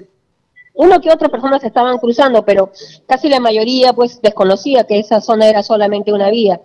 uno 0.75 0.99
que 0.99 1.11
otras 1.11 1.31
personas 1.31 1.63
estaban 1.63 1.97
cruzando, 1.97 2.43
pero 2.43 2.71
casi 3.05 3.29
la 3.29 3.39
mayoría 3.39 3.93
pues 3.93 4.21
desconocía 4.21 4.85
que 4.85 4.99
esa 4.99 5.21
zona 5.21 5.47
era 5.47 5.63
solamente 5.63 6.13
una 6.13 6.29
vía. 6.29 6.61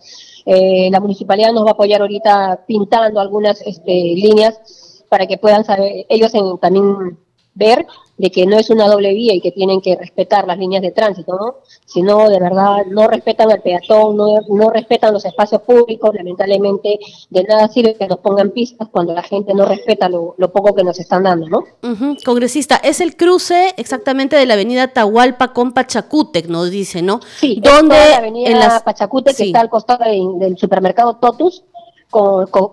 Eh, 0.46 0.88
la 0.90 1.00
municipalidad 1.00 1.52
nos 1.52 1.64
va 1.64 1.70
a 1.70 1.72
apoyar 1.72 2.00
ahorita 2.00 2.64
pintando 2.66 3.20
algunas 3.20 3.60
este, 3.62 3.92
líneas 3.92 5.04
para 5.08 5.26
que 5.26 5.38
puedan 5.38 5.64
saber, 5.64 6.06
ellos 6.08 6.34
en, 6.34 6.58
también 6.58 7.18
ver 7.54 7.86
de 8.20 8.30
que 8.30 8.44
no 8.44 8.58
es 8.58 8.68
una 8.68 8.86
doble 8.86 9.14
vía 9.14 9.34
y 9.34 9.40
que 9.40 9.50
tienen 9.50 9.80
que 9.80 9.96
respetar 9.96 10.46
las 10.46 10.58
líneas 10.58 10.82
de 10.82 10.90
tránsito, 10.90 11.32
¿no? 11.32 11.56
Sino 11.86 12.28
de 12.28 12.38
verdad 12.38 12.84
no 12.86 13.08
respetan 13.08 13.50
al 13.50 13.62
peatón, 13.62 14.14
no, 14.16 14.40
no 14.50 14.68
respetan 14.68 15.14
los 15.14 15.24
espacios 15.24 15.62
públicos, 15.62 16.14
lamentablemente 16.14 16.98
de 17.30 17.42
nada 17.44 17.68
sirve 17.68 17.94
que 17.94 18.06
nos 18.06 18.18
pongan 18.18 18.50
pistas 18.50 18.88
cuando 18.92 19.14
la 19.14 19.22
gente 19.22 19.54
no 19.54 19.64
respeta 19.64 20.10
lo, 20.10 20.34
poco 20.52 20.74
que 20.74 20.84
nos 20.84 21.00
están 21.00 21.22
dando, 21.22 21.48
¿no? 21.48 21.64
Congresista, 22.22 22.76
es 22.76 23.00
el 23.00 23.16
cruce 23.16 23.72
exactamente 23.78 24.36
de 24.36 24.44
la 24.44 24.54
avenida 24.54 24.88
Tahualpa 24.88 25.54
con 25.54 25.72
Pachacútec, 25.72 26.46
nos 26.46 26.70
dice, 26.70 27.00
¿no? 27.00 27.20
Sí, 27.38 27.58
donde 27.62 27.94
la 27.94 28.18
avenida 28.18 28.50
en 28.50 28.84
Pachacútec 28.84 29.34
que 29.34 29.44
está 29.44 29.60
al 29.60 29.70
costado 29.70 30.04
del 30.04 30.58
supermercado 30.58 31.16
Totus, 31.16 31.64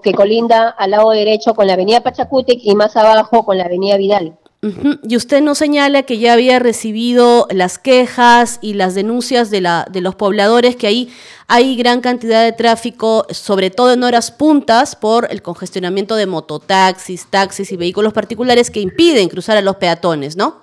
que 0.03 0.13
colinda 0.13 0.69
al 0.69 0.91
lado 0.91 1.11
derecho 1.11 1.53
con 1.53 1.67
la 1.67 1.73
avenida 1.73 2.01
Pachacútec 2.01 2.59
y 2.61 2.75
más 2.75 2.97
abajo 2.97 3.45
con 3.45 3.57
la 3.57 3.63
avenida 3.63 3.95
Vidal. 3.95 4.37
Y 4.61 5.15
usted 5.15 5.41
nos 5.41 5.59
señala 5.59 6.01
que 6.03 6.17
ya 6.17 6.33
había 6.33 6.57
recibido 6.57 7.47
las 7.51 7.77
quejas 7.77 8.57
y 8.59 8.73
las 8.73 8.95
denuncias 8.95 9.51
de, 9.51 9.61
la, 9.61 9.85
de 9.89 10.01
los 10.01 10.15
pobladores 10.15 10.75
que 10.75 10.87
ahí 10.87 11.09
hay 11.47 11.75
gran 11.75 12.01
cantidad 12.01 12.43
de 12.43 12.53
tráfico, 12.53 13.27
sobre 13.29 13.69
todo 13.69 13.93
en 13.93 14.03
horas 14.03 14.31
puntas, 14.31 14.95
por 14.95 15.31
el 15.31 15.43
congestionamiento 15.43 16.15
de 16.15 16.25
mototaxis, 16.25 17.27
taxis 17.27 17.71
y 17.71 17.77
vehículos 17.77 18.13
particulares 18.13 18.71
que 18.71 18.81
impiden 18.81 19.29
cruzar 19.29 19.57
a 19.57 19.61
los 19.61 19.75
peatones, 19.75 20.35
¿no? 20.35 20.55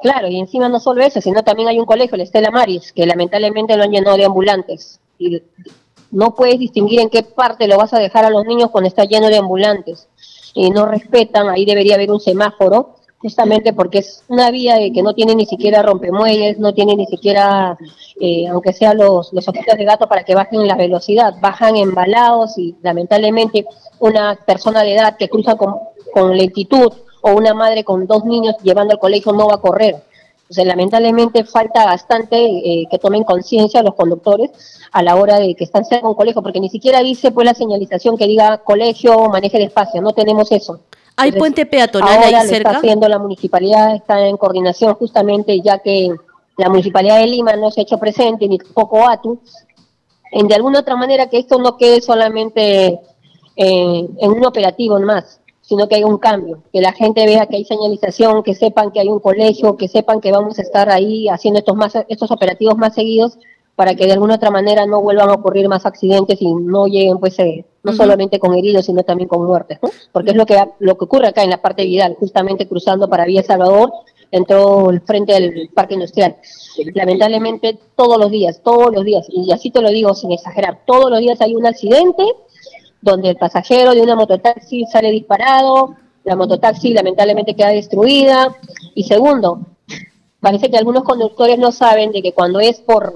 Claro, 0.00 0.28
y 0.28 0.38
encima 0.38 0.68
no 0.68 0.78
solo 0.78 1.02
eso, 1.02 1.20
sino 1.20 1.42
también 1.42 1.68
hay 1.68 1.80
un 1.80 1.86
colegio, 1.86 2.14
el 2.14 2.20
Estela 2.20 2.52
Maris, 2.52 2.92
que 2.92 3.04
lamentablemente 3.04 3.76
lo 3.76 3.82
han 3.82 3.90
llenado 3.90 4.16
de 4.16 4.24
ambulantes. 4.24 5.00
Y 5.18 5.42
no 6.12 6.36
puedes 6.36 6.58
distinguir 6.60 7.00
en 7.00 7.10
qué 7.10 7.24
parte 7.24 7.66
lo 7.66 7.78
vas 7.78 7.92
a 7.94 7.98
dejar 7.98 8.24
a 8.24 8.30
los 8.30 8.44
niños 8.44 8.70
cuando 8.70 8.86
está 8.86 9.04
lleno 9.04 9.28
de 9.28 9.38
ambulantes 9.38 10.08
y 10.54 10.70
no 10.70 10.86
respetan, 10.86 11.48
ahí 11.48 11.64
debería 11.64 11.94
haber 11.94 12.10
un 12.10 12.20
semáforo, 12.20 12.96
justamente 13.18 13.72
porque 13.72 13.98
es 13.98 14.24
una 14.28 14.50
vía 14.50 14.76
que 14.92 15.02
no 15.02 15.14
tiene 15.14 15.34
ni 15.34 15.46
siquiera 15.46 15.82
rompemuelles, 15.82 16.58
no 16.58 16.74
tiene 16.74 16.96
ni 16.96 17.06
siquiera, 17.06 17.78
eh, 18.20 18.48
aunque 18.48 18.72
sea 18.72 18.94
los, 18.94 19.32
los 19.32 19.46
de 19.46 19.84
gato 19.84 20.08
para 20.08 20.24
que 20.24 20.34
bajen 20.34 20.66
la 20.66 20.76
velocidad, 20.76 21.34
bajan 21.40 21.76
embalados 21.76 22.58
y 22.58 22.74
lamentablemente 22.82 23.64
una 24.00 24.38
persona 24.44 24.82
de 24.82 24.94
edad 24.94 25.16
que 25.16 25.28
cruza 25.28 25.56
con, 25.56 25.76
con 26.12 26.36
lentitud 26.36 26.92
o 27.22 27.32
una 27.32 27.54
madre 27.54 27.84
con 27.84 28.06
dos 28.06 28.24
niños 28.24 28.56
llevando 28.62 28.94
al 28.94 28.98
colegio 28.98 29.32
no 29.32 29.46
va 29.46 29.54
a 29.54 29.60
correr. 29.60 30.02
Entonces, 30.52 30.66
lamentablemente 30.68 31.44
falta 31.44 31.86
bastante 31.86 32.36
eh, 32.36 32.86
que 32.90 32.98
tomen 32.98 33.24
conciencia 33.24 33.82
los 33.82 33.94
conductores 33.94 34.50
a 34.92 35.02
la 35.02 35.16
hora 35.16 35.38
de 35.38 35.54
que 35.54 35.64
están 35.64 35.82
cerca 35.86 36.02
de 36.02 36.10
un 36.10 36.14
colegio, 36.14 36.42
porque 36.42 36.60
ni 36.60 36.68
siquiera 36.68 37.00
dice 37.00 37.30
pues 37.30 37.46
la 37.46 37.54
señalización 37.54 38.18
que 38.18 38.26
diga 38.26 38.58
colegio, 38.58 39.30
maneje 39.30 39.56
de 39.56 39.64
espacio, 39.64 40.02
no 40.02 40.12
tenemos 40.12 40.52
eso. 40.52 40.80
¿Hay 41.16 41.32
puente 41.32 41.64
peatonal 41.64 42.22
ahí 42.22 42.34
cerca? 42.46 42.56
está 42.56 42.70
haciendo 42.80 43.08
la 43.08 43.18
municipalidad, 43.18 43.94
está 43.94 44.26
en 44.26 44.36
coordinación 44.36 44.92
justamente, 44.92 45.58
ya 45.62 45.78
que 45.78 46.10
la 46.58 46.68
municipalidad 46.68 47.20
de 47.20 47.28
Lima 47.28 47.56
no 47.56 47.70
se 47.70 47.80
ha 47.80 47.84
hecho 47.84 47.96
presente, 47.96 48.46
ni 48.46 48.58
tampoco 48.58 49.08
ATU, 49.08 49.40
en 50.32 50.48
de 50.48 50.54
alguna 50.54 50.80
otra 50.80 50.96
manera 50.96 51.30
que 51.30 51.38
esto 51.38 51.56
no 51.56 51.78
quede 51.78 52.02
solamente 52.02 53.00
eh, 53.56 54.08
en 54.18 54.30
un 54.30 54.44
operativo 54.44 55.00
más 55.00 55.40
sino 55.62 55.88
que 55.88 55.94
hay 55.94 56.04
un 56.04 56.18
cambio, 56.18 56.62
que 56.72 56.80
la 56.80 56.92
gente 56.92 57.24
vea 57.24 57.46
que 57.46 57.56
hay 57.56 57.64
señalización, 57.64 58.42
que 58.42 58.54
sepan 58.54 58.90
que 58.90 59.00
hay 59.00 59.08
un 59.08 59.20
colegio, 59.20 59.76
que 59.76 59.88
sepan 59.88 60.20
que 60.20 60.32
vamos 60.32 60.58
a 60.58 60.62
estar 60.62 60.90
ahí 60.90 61.28
haciendo 61.28 61.60
estos, 61.60 61.76
más, 61.76 61.96
estos 62.08 62.30
operativos 62.30 62.76
más 62.76 62.94
seguidos 62.94 63.38
para 63.74 63.94
que 63.94 64.04
de 64.04 64.12
alguna 64.12 64.34
otra 64.34 64.50
manera 64.50 64.84
no 64.86 65.00
vuelvan 65.00 65.30
a 65.30 65.34
ocurrir 65.34 65.68
más 65.68 65.86
accidentes 65.86 66.42
y 66.42 66.52
no 66.52 66.86
lleguen 66.86 67.18
pues 67.18 67.38
eh, 67.38 67.64
no 67.82 67.92
solamente 67.94 68.38
con 68.38 68.54
heridos 68.54 68.84
sino 68.86 69.02
también 69.02 69.28
con 69.28 69.46
muertes, 69.46 69.78
¿no? 69.82 69.88
porque 70.12 70.32
es 70.32 70.36
lo 70.36 70.44
que 70.44 70.62
lo 70.78 70.98
que 70.98 71.04
ocurre 71.04 71.28
acá 71.28 71.42
en 71.42 71.50
la 71.50 71.62
parte 71.62 71.84
Vidal, 71.84 72.16
justamente 72.18 72.68
cruzando 72.68 73.08
para 73.08 73.24
Vía 73.24 73.42
Salvador, 73.42 73.92
entró 74.30 74.90
el 74.90 75.00
frente 75.00 75.32
del 75.32 75.70
parque 75.72 75.94
industrial. 75.94 76.36
Lamentablemente 76.94 77.78
todos 77.96 78.18
los 78.18 78.30
días, 78.30 78.60
todos 78.62 78.92
los 78.92 79.04
días, 79.04 79.26
y 79.30 79.52
así 79.52 79.70
te 79.70 79.80
lo 79.80 79.90
digo 79.90 80.14
sin 80.14 80.32
exagerar, 80.32 80.80
todos 80.86 81.10
los 81.10 81.20
días 81.20 81.40
hay 81.40 81.54
un 81.54 81.66
accidente 81.66 82.24
donde 83.02 83.30
el 83.30 83.36
pasajero 83.36 83.92
de 83.92 84.00
una 84.00 84.14
mototaxi 84.14 84.86
sale 84.86 85.10
disparado, 85.10 85.96
la 86.24 86.36
mototaxi 86.36 86.94
lamentablemente 86.94 87.54
queda 87.54 87.70
destruida. 87.70 88.56
Y 88.94 89.04
segundo, 89.04 89.60
parece 90.40 90.70
que 90.70 90.78
algunos 90.78 91.02
conductores 91.02 91.58
no 91.58 91.72
saben 91.72 92.12
de 92.12 92.22
que 92.22 92.32
cuando 92.32 92.60
es 92.60 92.80
por 92.80 93.12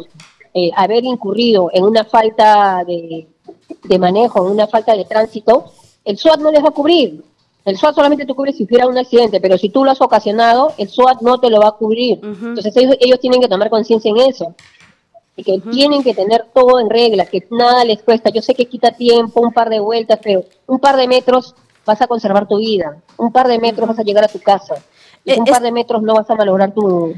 eh, 0.53 0.71
haber 0.77 1.05
incurrido 1.05 1.71
en 1.73 1.85
una 1.85 2.05
falta 2.05 2.85
de, 2.85 3.29
manejo, 3.99 4.45
en 4.45 4.53
una 4.53 4.67
falta 4.67 4.97
de 4.97 5.05
tránsito, 5.05 5.73
el 6.05 6.19
SWAT 6.19 6.41
no 6.41 6.51
les 6.51 6.63
va 6.63 6.69
a 6.69 6.73
cubrir. 6.73 7.25
El 7.65 7.77
SWAT 7.77 7.95
solamente 7.95 8.27
te 8.27 8.35
cubre 8.35 8.53
si 8.53 8.65
hubiera 8.65 8.87
un 8.87 8.99
accidente, 8.99 9.41
pero 9.41 9.57
si 9.59 9.71
tú 9.71 9.85
lo 9.85 9.91
has 9.91 10.01
ocasionado, 10.01 10.73
el 10.79 10.89
SWAT 10.89 11.21
no 11.21 11.39
te 11.39 11.51
lo 11.51 11.61
va 11.61 11.69
a 11.69 11.73
cubrir. 11.73 12.21
Entonces 12.23 12.77
ellos, 12.77 12.97
ellos 13.01 13.21
tienen 13.21 13.41
que 13.41 13.49
tomar 13.49 13.71
conciencia 13.71 14.11
en 14.11 14.19
eso 14.19 14.55
y 15.37 15.45
que 15.45 15.61
tienen 15.71 16.03
que 16.03 16.15
tener 16.15 16.47
todo 16.55 16.81
en 16.81 16.89
regla, 16.89 17.27
que 17.27 17.47
nada 17.51 17.85
les 17.85 18.03
cuesta. 18.03 18.31
Yo 18.31 18.41
sé 18.41 18.55
que 18.55 18.67
quita 18.67 18.91
tiempo, 18.93 19.43
un 19.43 19.53
par 19.53 19.69
de 19.69 19.81
vueltas, 19.81 20.19
pero 20.23 20.45
un 20.67 20.79
par 20.79 20.97
de 20.97 21.07
metros 21.07 21.55
vas 21.85 22.01
a 22.01 22.07
conservar 22.07 22.49
tu 22.49 22.57
vida, 22.57 23.03
un 23.19 23.31
par 23.31 23.47
de 23.47 23.59
metros 23.59 23.87
vas 23.87 23.99
a 23.99 24.03
llegar 24.03 24.25
a 24.25 24.29
tu 24.29 24.41
casa, 24.41 24.77
y 25.25 25.33
eh, 25.33 25.39
un 25.39 25.45
par 25.45 25.63
de 25.63 25.71
metros 25.71 26.03
no 26.03 26.15
vas 26.15 26.29
a 26.31 26.35
malograr 26.35 26.73
tu, 26.73 27.15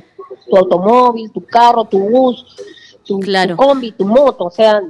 automóvil, 0.52 1.30
tu 1.30 1.44
carro, 1.44 1.84
tu 1.84 1.98
bus, 2.00 2.56
tu, 3.04 3.20
combi, 3.56 3.92
tu 3.92 4.04
moto. 4.04 4.46
O 4.46 4.50
sea, 4.50 4.82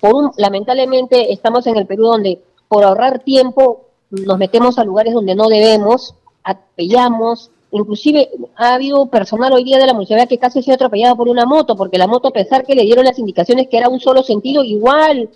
por 0.00 0.14
un, 0.14 0.30
lamentablemente 0.36 1.32
estamos 1.32 1.66
en 1.66 1.76
el 1.76 1.86
Perú 1.86 2.04
donde 2.04 2.42
por 2.68 2.84
ahorrar 2.84 3.20
tiempo 3.20 3.86
nos 4.10 4.38
metemos 4.38 4.78
a 4.78 4.84
lugares 4.84 5.14
donde 5.14 5.34
no 5.34 5.48
debemos, 5.48 6.14
atropellamos, 6.42 7.50
Inclusive 7.76 8.30
ha 8.56 8.74
habido 8.74 9.06
personal 9.06 9.52
hoy 9.52 9.64
día 9.64 9.78
de 9.78 9.86
la 9.86 9.92
municipalidad 9.92 10.28
que 10.28 10.38
casi 10.38 10.62
se 10.62 10.70
ha 10.72 10.74
atropellado 10.74 11.16
por 11.16 11.28
una 11.28 11.44
moto, 11.44 11.76
porque 11.76 11.98
la 11.98 12.06
moto, 12.06 12.28
a 12.28 12.32
pesar 12.32 12.64
que 12.64 12.74
le 12.74 12.82
dieron 12.82 13.04
las 13.04 13.18
indicaciones 13.18 13.68
que 13.68 13.76
era 13.76 13.88
un 13.88 14.00
solo 14.00 14.22
sentido, 14.22 14.64
igual 14.64 15.28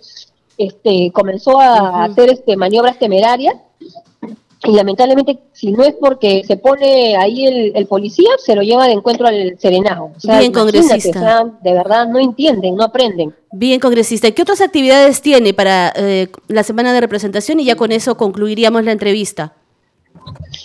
este, 0.56 1.10
comenzó 1.12 1.60
a 1.60 2.04
hacer 2.04 2.30
este, 2.30 2.56
maniobras 2.56 2.98
temerarias. 2.98 3.56
Y 4.62 4.72
lamentablemente, 4.72 5.38
si 5.52 5.72
no 5.72 5.84
es 5.84 5.94
porque 5.94 6.42
se 6.46 6.58
pone 6.58 7.16
ahí 7.16 7.72
el, 7.74 7.86
policía, 7.86 8.28
se 8.38 8.54
lo 8.54 8.62
lleva 8.62 8.86
de 8.86 8.92
encuentro 8.92 9.26
al 9.26 9.58
serenajo. 9.58 10.12
Bien, 10.22 10.52
congresista. 10.52 11.50
de 11.62 11.72
verdad, 11.72 12.06
no 12.06 12.18
entienden, 12.18 12.76
no 12.76 12.84
aprenden. 12.84 13.34
Bien, 13.52 13.80
congresista. 13.80 14.30
¿Qué 14.30 14.42
otras 14.42 14.60
actividades 14.60 15.22
tiene 15.22 15.54
para 15.54 15.92
eh, 15.96 16.28
la 16.48 16.62
semana 16.62 16.92
de 16.92 17.00
representación? 17.00 17.58
Y 17.60 17.64
ya 17.64 17.76
con 17.76 17.90
eso 17.90 18.18
concluiríamos 18.18 18.84
la 18.84 18.92
entrevista. 18.92 19.54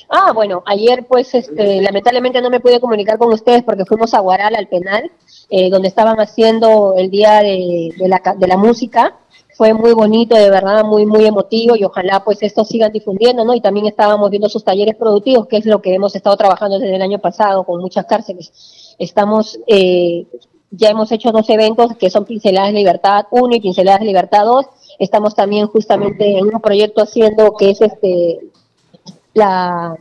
Ah, 0.10 0.32
bueno, 0.34 0.64
ayer 0.66 1.06
pues 1.08 1.34
este, 1.34 1.82
lamentablemente 1.82 2.42
no 2.42 2.50
me 2.50 2.60
pude 2.60 2.80
comunicar 2.80 3.18
con 3.18 3.34
ustedes 3.34 3.64
porque 3.64 3.86
fuimos 3.86 4.14
a 4.14 4.20
Guaral 4.20 4.56
al 4.56 4.68
penal, 4.68 5.12
eh, 5.50 5.70
donde 5.70 5.88
estaban 5.88 6.20
haciendo 6.20 6.96
el 6.98 7.10
día 7.10 7.42
de, 7.42 7.92
la, 8.08 8.36
de 8.38 8.48
la 8.48 8.58
música. 8.58 9.18
Fue 9.56 9.74
muy 9.74 9.94
bonito, 9.94 10.36
de 10.36 10.50
verdad, 10.50 10.84
muy, 10.84 11.06
muy 11.06 11.26
emotivo 11.26 11.78
y 11.78 11.84
ojalá 11.86 12.24
pues 12.24 12.44
esto 12.44 12.66
sigan 12.66 12.92
difundiendo, 12.92 13.46
¿no? 13.46 13.54
Y 13.54 13.62
también 13.62 13.86
estábamos 13.86 14.30
viendo 14.30 14.50
sus 14.50 14.66
talleres 14.66 14.96
productivos, 14.96 15.48
que 15.48 15.58
es 15.58 15.66
lo 15.66 15.82
que 15.82 15.94
hemos 15.94 16.14
estado 16.16 16.36
trabajando 16.36 16.78
desde 16.78 16.96
el 16.96 17.02
año 17.02 17.20
pasado 17.20 17.64
con 17.64 17.80
muchas 17.80 18.06
cárceles. 18.06 18.96
Estamos, 19.00 19.58
eh, 19.68 20.26
ya 20.72 20.90
hemos 20.90 21.10
hecho 21.14 21.32
dos 21.32 21.50
eventos 21.50 21.96
que 21.96 22.10
son 22.10 22.26
Pinceladas 22.26 22.74
Libertad 22.74 23.28
1 23.32 23.56
y 23.56 23.62
Pinceladas 23.62 24.02
Libertad 24.02 24.44
2. 24.44 24.66
Estamos 25.00 25.36
también 25.36 25.68
justamente 25.68 26.38
en 26.38 26.54
un 26.54 26.60
proyecto 26.60 27.02
haciendo 27.02 27.56
que 27.56 27.70
es 27.70 27.82
este 27.82 28.40
la, 29.36 29.96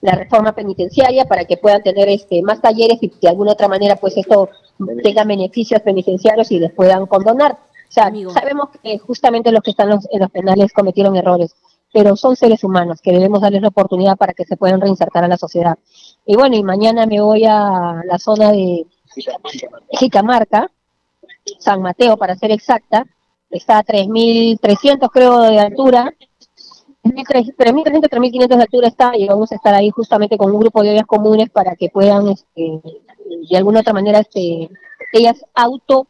la 0.00 0.12
reforma 0.12 0.52
penitenciaria 0.52 1.24
para 1.24 1.44
que 1.44 1.56
puedan 1.56 1.82
tener 1.82 2.08
este 2.08 2.42
más 2.42 2.60
talleres 2.60 2.98
y 3.02 3.12
de 3.20 3.28
alguna 3.28 3.52
otra 3.52 3.68
manera 3.68 3.96
pues 3.96 4.16
esto 4.16 4.48
tenga 5.02 5.24
beneficios 5.24 5.80
penitenciarios 5.82 6.50
y 6.52 6.58
les 6.58 6.72
puedan 6.72 7.06
condonar. 7.06 7.52
O 7.52 7.92
sea, 7.92 8.12
sabemos 8.32 8.68
que 8.82 8.98
justamente 8.98 9.50
los 9.50 9.62
que 9.62 9.72
están 9.72 9.90
en 9.90 10.20
los 10.20 10.30
penales 10.30 10.72
cometieron 10.72 11.16
errores, 11.16 11.56
pero 11.92 12.14
son 12.14 12.36
seres 12.36 12.62
humanos 12.62 13.00
que 13.02 13.12
debemos 13.12 13.40
darles 13.40 13.62
la 13.62 13.68
oportunidad 13.68 14.16
para 14.16 14.32
que 14.32 14.44
se 14.44 14.56
puedan 14.56 14.80
reinsertar 14.80 15.24
a 15.24 15.28
la 15.28 15.36
sociedad. 15.36 15.76
Y 16.24 16.36
bueno, 16.36 16.54
y 16.56 16.62
mañana 16.62 17.04
me 17.06 17.20
voy 17.20 17.44
a 17.44 18.00
la 18.04 18.18
zona 18.18 18.52
de 18.52 18.86
Jicamarca, 19.90 20.70
San 21.58 21.82
Mateo 21.82 22.16
para 22.16 22.36
ser 22.36 22.52
exacta, 22.52 23.06
está 23.50 23.78
a 23.78 23.84
3.300 23.84 25.10
creo 25.12 25.40
de 25.40 25.58
altura, 25.58 26.14
3.300, 27.02 28.08
3.500 28.08 28.48
de 28.48 28.62
altura 28.62 28.88
está 28.88 29.16
y 29.16 29.26
vamos 29.26 29.50
a 29.52 29.54
estar 29.54 29.74
ahí 29.74 29.90
justamente 29.90 30.36
con 30.36 30.52
un 30.52 30.60
grupo 30.60 30.82
de 30.82 30.90
ollas 30.90 31.06
comunes 31.06 31.48
para 31.50 31.74
que 31.76 31.88
puedan 31.88 32.28
este, 32.28 32.80
de 33.50 33.56
alguna 33.56 33.80
otra 33.80 33.92
manera 33.92 34.18
este, 34.18 34.68
ellas 35.12 35.44
auto 35.54 36.06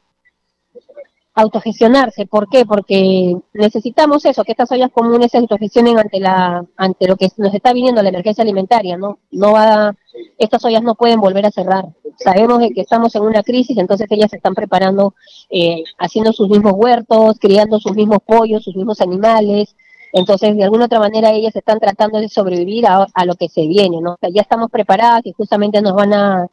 autogestionarse. 1.35 2.27
¿Por 2.27 2.49
qué? 2.49 2.67
Porque 2.67 3.37
necesitamos 3.53 4.25
eso, 4.25 4.45
que 4.45 4.53
estas 4.53 4.71
ollas 4.73 4.91
comunes 4.93 5.31
se 5.31 5.39
autogestionen 5.39 5.99
ante 5.99 6.21
la 6.21 6.65
ante 6.77 7.07
lo 7.07 7.17
que 7.17 7.29
nos 7.37 7.55
está 7.55 7.73
viniendo 7.73 8.03
la 8.03 8.09
emergencia 8.09 8.43
alimentaria, 8.43 8.97
¿no? 8.97 9.19
No 9.31 9.53
va 9.53 9.95
estas 10.39 10.65
ollas 10.65 10.83
no 10.83 10.95
pueden 10.95 11.21
volver 11.21 11.47
a 11.47 11.51
cerrar. 11.51 11.87
Sabemos 12.19 12.59
que 12.75 12.81
estamos 12.81 13.15
en 13.15 13.23
una 13.23 13.43
crisis, 13.43 13.79
entonces 13.79 14.07
ellas 14.11 14.31
se 14.31 14.37
están 14.37 14.55
preparando 14.55 15.15
eh, 15.49 15.85
haciendo 15.99 16.33
sus 16.33 16.49
mismos 16.49 16.73
huertos, 16.75 17.39
criando 17.39 17.79
sus 17.79 17.95
mismos 17.95 18.19
pollos, 18.27 18.65
sus 18.65 18.77
mismos 18.77 19.01
animales. 19.01 19.77
Entonces, 20.13 20.57
de 20.57 20.65
alguna 20.65 20.87
otra 20.87 20.99
manera, 20.99 21.31
ellas 21.31 21.55
están 21.55 21.79
tratando 21.79 22.19
de 22.19 22.29
sobrevivir 22.29 22.87
a, 22.87 23.07
a 23.15 23.25
lo 23.25 23.35
que 23.35 23.49
se 23.49 23.67
viene, 23.67 24.01
¿no? 24.01 24.17
ya 24.33 24.43
estamos 24.43 24.71
preparadas 24.71 25.23
y 25.25 25.33
justamente 25.33 25.81
nos 25.81 25.95
van 25.95 26.13
a 26.15 26.47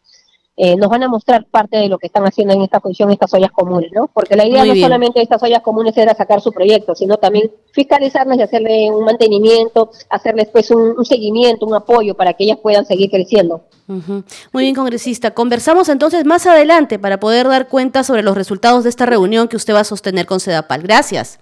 eh, 0.59 0.75
nos 0.75 0.89
van 0.89 1.03
a 1.03 1.07
mostrar 1.07 1.45
parte 1.45 1.77
de 1.77 1.87
lo 1.87 1.99
que 1.99 2.07
están 2.07 2.23
haciendo 2.25 2.51
en 2.51 2.63
esta 2.63 2.79
posición 2.79 3.11
estas 3.11 3.31
ollas 3.31 3.51
comunes, 3.51 3.91
¿no? 3.93 4.09
Porque 4.11 4.35
la 4.35 4.43
idea 4.43 4.65
no 4.65 4.75
solamente 4.75 5.19
de 5.19 5.23
estas 5.23 5.43
ollas 5.43 5.61
comunes 5.61 5.95
era 5.95 6.15
sacar 6.15 6.41
su 6.41 6.51
proyecto, 6.51 6.95
sino 6.95 7.17
también 7.17 7.51
fiscalizarlas 7.73 8.39
y 8.39 8.41
hacerle 8.41 8.89
un 8.89 9.05
mantenimiento, 9.05 9.91
hacerles 10.09 10.47
pues 10.51 10.71
un, 10.71 11.05
seguimiento, 11.05 11.67
un 11.67 11.75
apoyo 11.75 12.15
para 12.15 12.33
que 12.33 12.45
ellas 12.45 12.57
puedan 12.57 12.87
seguir 12.87 13.11
creciendo. 13.11 13.65
Muy 13.85 14.63
bien, 14.63 14.73
congresista. 14.73 15.35
Conversamos 15.35 15.89
entonces 15.89 16.25
más 16.25 16.47
adelante 16.47 16.97
para 16.97 17.19
poder 17.19 17.47
dar 17.47 17.67
cuenta 17.67 18.03
sobre 18.03 18.23
los 18.23 18.35
resultados 18.35 18.83
de 18.83 18.89
esta 18.89 19.05
reunión 19.05 19.47
que 19.49 19.57
usted 19.57 19.75
va 19.75 19.81
a 19.81 19.83
sostener 19.83 20.25
con 20.25 20.39
Sedapal. 20.39 20.81
Gracias. 20.81 21.39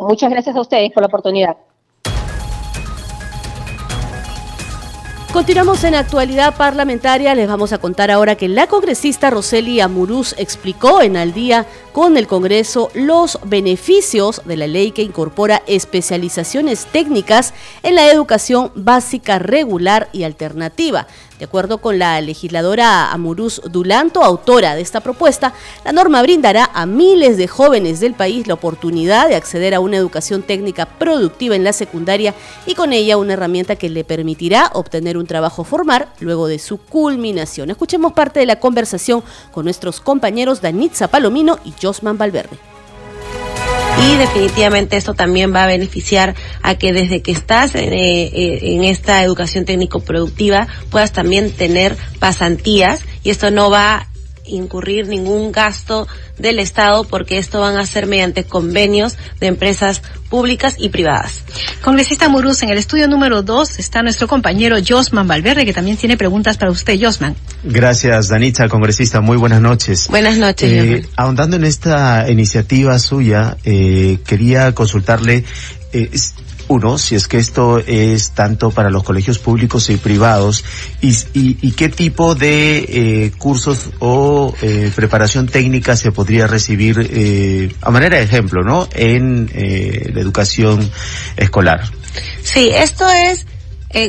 Muchas 0.00 0.30
gracias 0.30 0.56
a 0.56 0.60
ustedes 0.60 0.90
por 0.92 1.02
la 1.02 1.08
oportunidad. 1.08 1.56
Continuamos 5.32 5.84
en 5.84 5.94
actualidad 5.94 6.56
parlamentaria. 6.56 7.34
Les 7.36 7.46
vamos 7.46 7.72
a 7.72 7.78
contar 7.78 8.10
ahora 8.10 8.34
que 8.34 8.48
la 8.48 8.66
congresista 8.66 9.30
Roseli 9.30 9.80
Amurús 9.80 10.34
explicó 10.38 11.02
en 11.02 11.16
Al 11.16 11.32
día 11.32 11.66
con 11.92 12.16
el 12.16 12.26
Congreso 12.26 12.90
los 12.94 13.38
beneficios 13.44 14.42
de 14.44 14.56
la 14.56 14.66
ley 14.66 14.92
que 14.92 15.02
incorpora 15.02 15.62
especializaciones 15.66 16.86
técnicas 16.86 17.54
en 17.82 17.94
la 17.94 18.10
educación 18.10 18.70
básica 18.74 19.38
regular 19.38 20.08
y 20.12 20.24
alternativa. 20.24 21.06
De 21.40 21.46
acuerdo 21.46 21.78
con 21.78 21.98
la 21.98 22.20
legisladora 22.20 23.10
Amurús 23.10 23.62
Dulanto, 23.64 24.22
autora 24.22 24.74
de 24.74 24.82
esta 24.82 25.00
propuesta, 25.00 25.54
la 25.86 25.92
norma 25.92 26.20
brindará 26.20 26.70
a 26.74 26.84
miles 26.84 27.38
de 27.38 27.48
jóvenes 27.48 27.98
del 27.98 28.12
país 28.12 28.46
la 28.46 28.52
oportunidad 28.52 29.26
de 29.26 29.36
acceder 29.36 29.74
a 29.74 29.80
una 29.80 29.96
educación 29.96 30.42
técnica 30.42 30.84
productiva 30.84 31.56
en 31.56 31.64
la 31.64 31.72
secundaria 31.72 32.34
y 32.66 32.74
con 32.74 32.92
ella 32.92 33.16
una 33.16 33.32
herramienta 33.32 33.76
que 33.76 33.88
le 33.88 34.04
permitirá 34.04 34.70
obtener 34.74 35.16
un 35.16 35.26
trabajo 35.26 35.64
formal 35.64 36.08
luego 36.20 36.46
de 36.46 36.58
su 36.58 36.76
culminación. 36.76 37.70
Escuchemos 37.70 38.12
parte 38.12 38.40
de 38.40 38.44
la 38.44 38.60
conversación 38.60 39.24
con 39.50 39.64
nuestros 39.64 40.02
compañeros 40.02 40.60
Danitza 40.60 41.08
Palomino 41.08 41.58
y 41.64 41.72
Josman 41.80 42.18
Valverde. 42.18 42.56
Y 44.02 44.16
definitivamente 44.16 44.96
esto 44.96 45.14
también 45.14 45.54
va 45.54 45.64
a 45.64 45.66
beneficiar 45.66 46.34
a 46.62 46.76
que 46.76 46.92
desde 46.92 47.20
que 47.20 47.32
estás 47.32 47.74
eh, 47.74 47.88
eh, 47.92 48.58
en 48.62 48.84
esta 48.84 49.22
educación 49.22 49.66
técnico 49.66 50.00
productiva 50.00 50.68
puedas 50.90 51.12
también 51.12 51.50
tener 51.50 51.96
pasantías 52.18 53.00
y 53.22 53.30
esto 53.30 53.50
no 53.50 53.70
va 53.70 54.06
incurrir 54.50 55.06
ningún 55.06 55.52
gasto 55.52 56.08
del 56.38 56.58
Estado 56.58 57.04
porque 57.04 57.38
esto 57.38 57.60
van 57.60 57.76
a 57.76 57.86
ser 57.86 58.06
mediante 58.06 58.44
convenios 58.44 59.16
de 59.38 59.46
empresas 59.46 60.02
públicas 60.30 60.76
y 60.78 60.88
privadas. 60.88 61.42
Congresista 61.82 62.28
Muruz, 62.28 62.62
en 62.62 62.70
el 62.70 62.78
estudio 62.78 63.08
número 63.08 63.42
2 63.42 63.78
está 63.78 64.02
nuestro 64.02 64.28
compañero 64.28 64.76
Josman 64.86 65.28
Valverde, 65.28 65.66
que 65.66 65.74
también 65.74 65.96
tiene 65.96 66.16
preguntas 66.16 66.56
para 66.56 66.70
usted, 66.70 66.98
Josman. 66.98 67.36
Gracias, 67.64 68.28
Danitza, 68.28 68.68
congresista. 68.68 69.20
Muy 69.20 69.36
buenas 69.36 69.60
noches. 69.60 70.08
Buenas 70.08 70.38
noches. 70.38 70.70
Eh, 70.70 71.06
ahondando 71.16 71.56
en 71.56 71.64
esta 71.64 72.30
iniciativa 72.30 72.98
suya, 72.98 73.58
eh, 73.64 74.18
quería 74.24 74.72
consultarle 74.74 75.44
eh, 75.92 76.10
uno, 76.70 76.98
si 76.98 77.16
es 77.16 77.26
que 77.26 77.36
esto 77.36 77.80
es 77.84 78.30
tanto 78.30 78.70
para 78.70 78.90
los 78.90 79.02
colegios 79.02 79.40
públicos 79.40 79.90
y 79.90 79.96
privados, 79.96 80.64
y, 81.02 81.16
y, 81.34 81.72
qué 81.72 81.88
tipo 81.88 82.36
de 82.36 82.78
eh, 82.78 83.32
cursos 83.36 83.90
o 83.98 84.54
eh, 84.62 84.92
preparación 84.94 85.48
técnica 85.48 85.96
se 85.96 86.12
podría 86.12 86.46
recibir 86.46 87.10
eh, 87.10 87.74
a 87.82 87.90
manera 87.90 88.18
de 88.18 88.22
ejemplo, 88.22 88.62
¿no? 88.62 88.88
En 88.94 89.50
la 89.52 90.20
educación 90.20 90.88
escolar. 91.36 91.82
Sí, 92.44 92.70
esto 92.72 93.04
es 93.08 93.46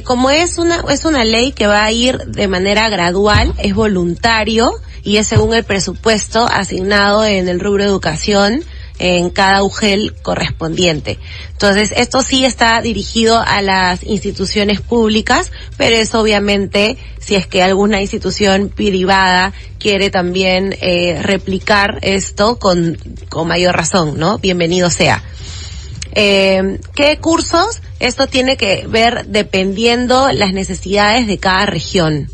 como 0.04 0.30
es 0.30 0.60
una 0.60 0.84
es 0.91 1.06
una 1.06 1.24
ley 1.24 1.54
que 1.54 1.65
va 1.65 1.84
a 1.84 1.91
ir 1.91 2.19
de 2.19 2.47
manera 2.47 2.89
gradual, 2.89 3.56
es 3.58 3.74
voluntario 3.74 4.71
y 5.04 5.17
es 5.17 5.26
según 5.26 5.56
el 5.56 5.63
presupuesto 5.63 6.45
asignado 6.45 7.26
en 7.26 7.47
el 7.50 7.60
rubro 7.60 7.84
educación 7.84 8.63
en 8.99 9.30
cada 9.30 9.63
UGEL 9.63 10.13
correspondiente. 10.21 11.19
Entonces, 11.51 11.93
esto 11.95 12.23
sí 12.23 12.45
está 12.45 12.82
dirigido 12.82 13.39
a 13.39 13.62
las 13.62 14.04
instituciones 14.04 14.82
públicas, 14.82 15.51
pero 15.77 15.95
es 15.95 16.13
obviamente 16.15 16.97
si 17.19 17.36
es 17.36 17.47
que 17.47 17.63
alguna 17.63 18.01
institución 18.01 18.69
privada 18.69 19.54
quiere 19.80 20.10
también 20.10 20.75
eh, 20.82 21.19
replicar 21.21 21.99
esto 22.01 22.60
con, 22.60 22.97
con 23.30 23.47
mayor 23.47 23.75
razón, 23.75 24.17
¿no? 24.17 24.38
Bienvenido 24.38 24.89
sea. 24.89 25.23
Eh, 26.13 26.80
¿Qué 26.95 27.17
cursos? 27.19 27.82
Esto 27.99 28.27
tiene 28.27 28.58
que 28.58 28.86
ver 28.88 29.25
dependiendo 29.27 30.32
las 30.32 30.54
necesidades 30.54 31.27
de 31.27 31.38
cada 31.38 31.65
región. 31.65 32.30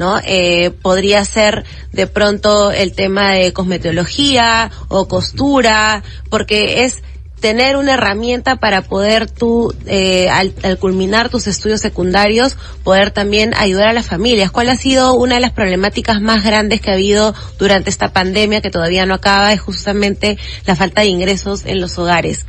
¿No? 0.00 0.18
Eh, 0.24 0.70
podría 0.70 1.22
ser 1.26 1.64
de 1.92 2.06
pronto 2.06 2.72
el 2.72 2.94
tema 2.94 3.32
de 3.34 3.52
cosmetología 3.52 4.70
o 4.88 5.06
costura, 5.08 6.02
porque 6.30 6.84
es 6.84 7.02
tener 7.38 7.76
una 7.76 7.94
herramienta 7.94 8.56
para 8.56 8.80
poder 8.80 9.30
tú, 9.30 9.74
eh, 9.84 10.30
al, 10.30 10.54
culminar 10.78 11.28
tus 11.28 11.46
estudios 11.46 11.82
secundarios, 11.82 12.56
poder 12.82 13.10
también 13.10 13.52
ayudar 13.54 13.88
a 13.88 13.92
las 13.92 14.06
familias. 14.06 14.50
¿Cuál 14.50 14.70
ha 14.70 14.76
sido 14.76 15.12
una 15.12 15.34
de 15.34 15.42
las 15.42 15.52
problemáticas 15.52 16.22
más 16.22 16.42
grandes 16.44 16.80
que 16.80 16.90
ha 16.90 16.94
habido 16.94 17.34
durante 17.58 17.90
esta 17.90 18.10
pandemia 18.10 18.62
que 18.62 18.70
todavía 18.70 19.04
no 19.04 19.12
acaba? 19.12 19.52
Es 19.52 19.60
justamente 19.60 20.38
la 20.64 20.76
falta 20.76 21.02
de 21.02 21.08
ingresos 21.08 21.66
en 21.66 21.78
los 21.78 21.98
hogares. 21.98 22.46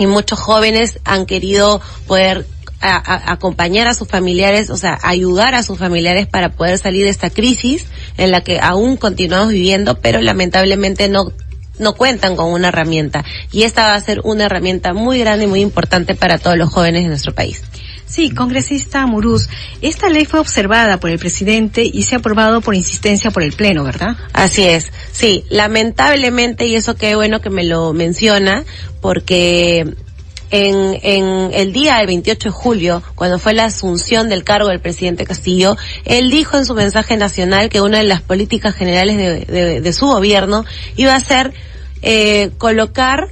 Y 0.00 0.06
muchos 0.06 0.40
jóvenes 0.40 0.98
han 1.04 1.26
querido 1.26 1.80
poder 2.08 2.44
a, 2.82 3.32
acompañar 3.32 3.86
a 3.88 3.94
sus 3.94 4.08
familiares, 4.08 4.70
o 4.70 4.76
sea, 4.76 4.98
ayudar 5.02 5.54
a 5.54 5.62
sus 5.62 5.78
familiares 5.78 6.26
para 6.26 6.50
poder 6.50 6.78
salir 6.78 7.04
de 7.04 7.10
esta 7.10 7.30
crisis 7.30 7.86
en 8.18 8.30
la 8.30 8.42
que 8.42 8.58
aún 8.60 8.96
continuamos 8.96 9.50
viviendo, 9.50 9.98
pero 10.00 10.20
lamentablemente 10.20 11.08
no 11.08 11.32
no 11.78 11.94
cuentan 11.94 12.36
con 12.36 12.52
una 12.52 12.68
herramienta 12.68 13.24
y 13.50 13.62
esta 13.62 13.84
va 13.84 13.94
a 13.94 14.00
ser 14.00 14.20
una 14.24 14.44
herramienta 14.44 14.92
muy 14.92 15.18
grande 15.18 15.46
y 15.46 15.48
muy 15.48 15.60
importante 15.62 16.14
para 16.14 16.36
todos 16.38 16.56
los 16.56 16.68
jóvenes 16.68 17.02
de 17.02 17.08
nuestro 17.08 17.34
país. 17.34 17.62
Sí, 18.04 18.30
congresista 18.30 19.06
Muruz, 19.06 19.48
esta 19.80 20.10
ley 20.10 20.26
fue 20.26 20.38
observada 20.38 21.00
por 21.00 21.08
el 21.08 21.18
presidente 21.18 21.82
y 21.90 22.02
se 22.02 22.14
ha 22.14 22.18
aprobado 22.18 22.60
por 22.60 22.74
insistencia 22.74 23.30
por 23.30 23.42
el 23.42 23.54
Pleno, 23.54 23.84
¿verdad? 23.84 24.16
Así 24.34 24.64
es, 24.64 24.92
sí, 25.12 25.44
lamentablemente, 25.48 26.66
y 26.66 26.76
eso 26.76 26.94
qué 26.94 27.14
bueno 27.16 27.40
que 27.40 27.48
me 27.48 27.64
lo 27.64 27.94
menciona, 27.94 28.64
porque 29.00 29.94
en, 30.52 30.98
en 31.02 31.50
el 31.54 31.72
día 31.72 31.96
del 31.96 32.06
28 32.08 32.50
de 32.50 32.52
julio, 32.52 33.02
cuando 33.14 33.38
fue 33.38 33.54
la 33.54 33.64
asunción 33.64 34.28
del 34.28 34.44
cargo 34.44 34.68
del 34.68 34.80
presidente 34.80 35.24
Castillo, 35.24 35.78
él 36.04 36.30
dijo 36.30 36.58
en 36.58 36.66
su 36.66 36.74
mensaje 36.74 37.16
nacional 37.16 37.70
que 37.70 37.80
una 37.80 37.98
de 37.98 38.04
las 38.04 38.20
políticas 38.20 38.74
generales 38.74 39.16
de, 39.16 39.80
de, 39.80 39.92
su 39.94 40.06
gobierno 40.06 40.66
iba 40.96 41.14
a 41.14 41.20
ser 41.20 41.54
eh, 42.02 42.50
colocar 42.58 43.30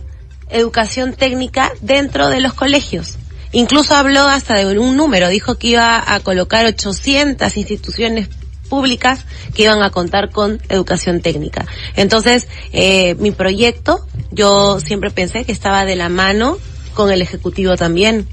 educación 0.48 1.12
técnica 1.12 1.72
dentro 1.82 2.28
de 2.30 2.40
los 2.40 2.54
colegios. 2.54 3.18
Incluso 3.52 3.94
habló 3.94 4.22
hasta 4.22 4.56
de 4.56 4.78
un 4.78 4.96
número, 4.96 5.28
dijo 5.28 5.58
que 5.58 5.68
iba 5.68 6.02
a 6.14 6.20
colocar 6.20 6.64
800 6.64 7.54
instituciones 7.56 8.28
públicas 8.70 9.26
que 9.54 9.64
iban 9.64 9.82
a 9.82 9.90
contar 9.90 10.30
con 10.30 10.62
educación 10.70 11.20
técnica. 11.20 11.66
Entonces, 11.96 12.48
eh, 12.72 13.14
mi 13.16 13.30
proyecto, 13.30 14.06
yo 14.30 14.80
siempre 14.80 15.10
pensé 15.10 15.44
que 15.44 15.52
estaba 15.52 15.84
de 15.84 15.96
la 15.96 16.08
mano 16.08 16.56
con 16.94 17.10
el 17.10 17.22
Ejecutivo 17.22 17.76
también, 17.76 18.26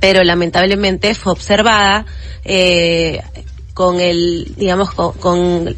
pero 0.00 0.22
lamentablemente 0.22 1.14
fue 1.14 1.32
observada 1.32 2.06
eh, 2.44 3.22
con 3.74 4.00
el, 4.00 4.54
digamos, 4.56 4.92
con, 4.92 5.12
con 5.12 5.76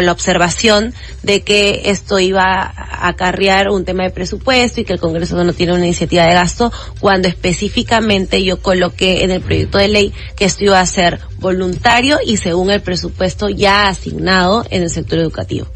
la 0.00 0.12
observación 0.12 0.94
de 1.22 1.42
que 1.42 1.82
esto 1.86 2.18
iba 2.18 2.62
a 2.62 3.08
acarrear 3.08 3.70
un 3.70 3.84
tema 3.84 4.04
de 4.04 4.10
presupuesto 4.10 4.80
y 4.80 4.84
que 4.84 4.92
el 4.92 5.00
Congreso 5.00 5.42
no 5.42 5.52
tiene 5.52 5.72
una 5.72 5.84
iniciativa 5.84 6.24
de 6.24 6.34
gasto, 6.34 6.72
cuando 7.00 7.28
específicamente 7.28 8.44
yo 8.44 8.60
coloqué 8.60 9.24
en 9.24 9.30
el 9.30 9.40
proyecto 9.40 9.78
de 9.78 9.88
ley 9.88 10.12
que 10.36 10.44
esto 10.44 10.64
iba 10.64 10.80
a 10.80 10.86
ser 10.86 11.20
voluntario 11.38 12.18
y 12.24 12.36
según 12.36 12.70
el 12.70 12.80
presupuesto 12.80 13.48
ya 13.48 13.88
asignado 13.88 14.64
en 14.70 14.82
el 14.82 14.90
sector 14.90 15.18
educativo. 15.18 15.66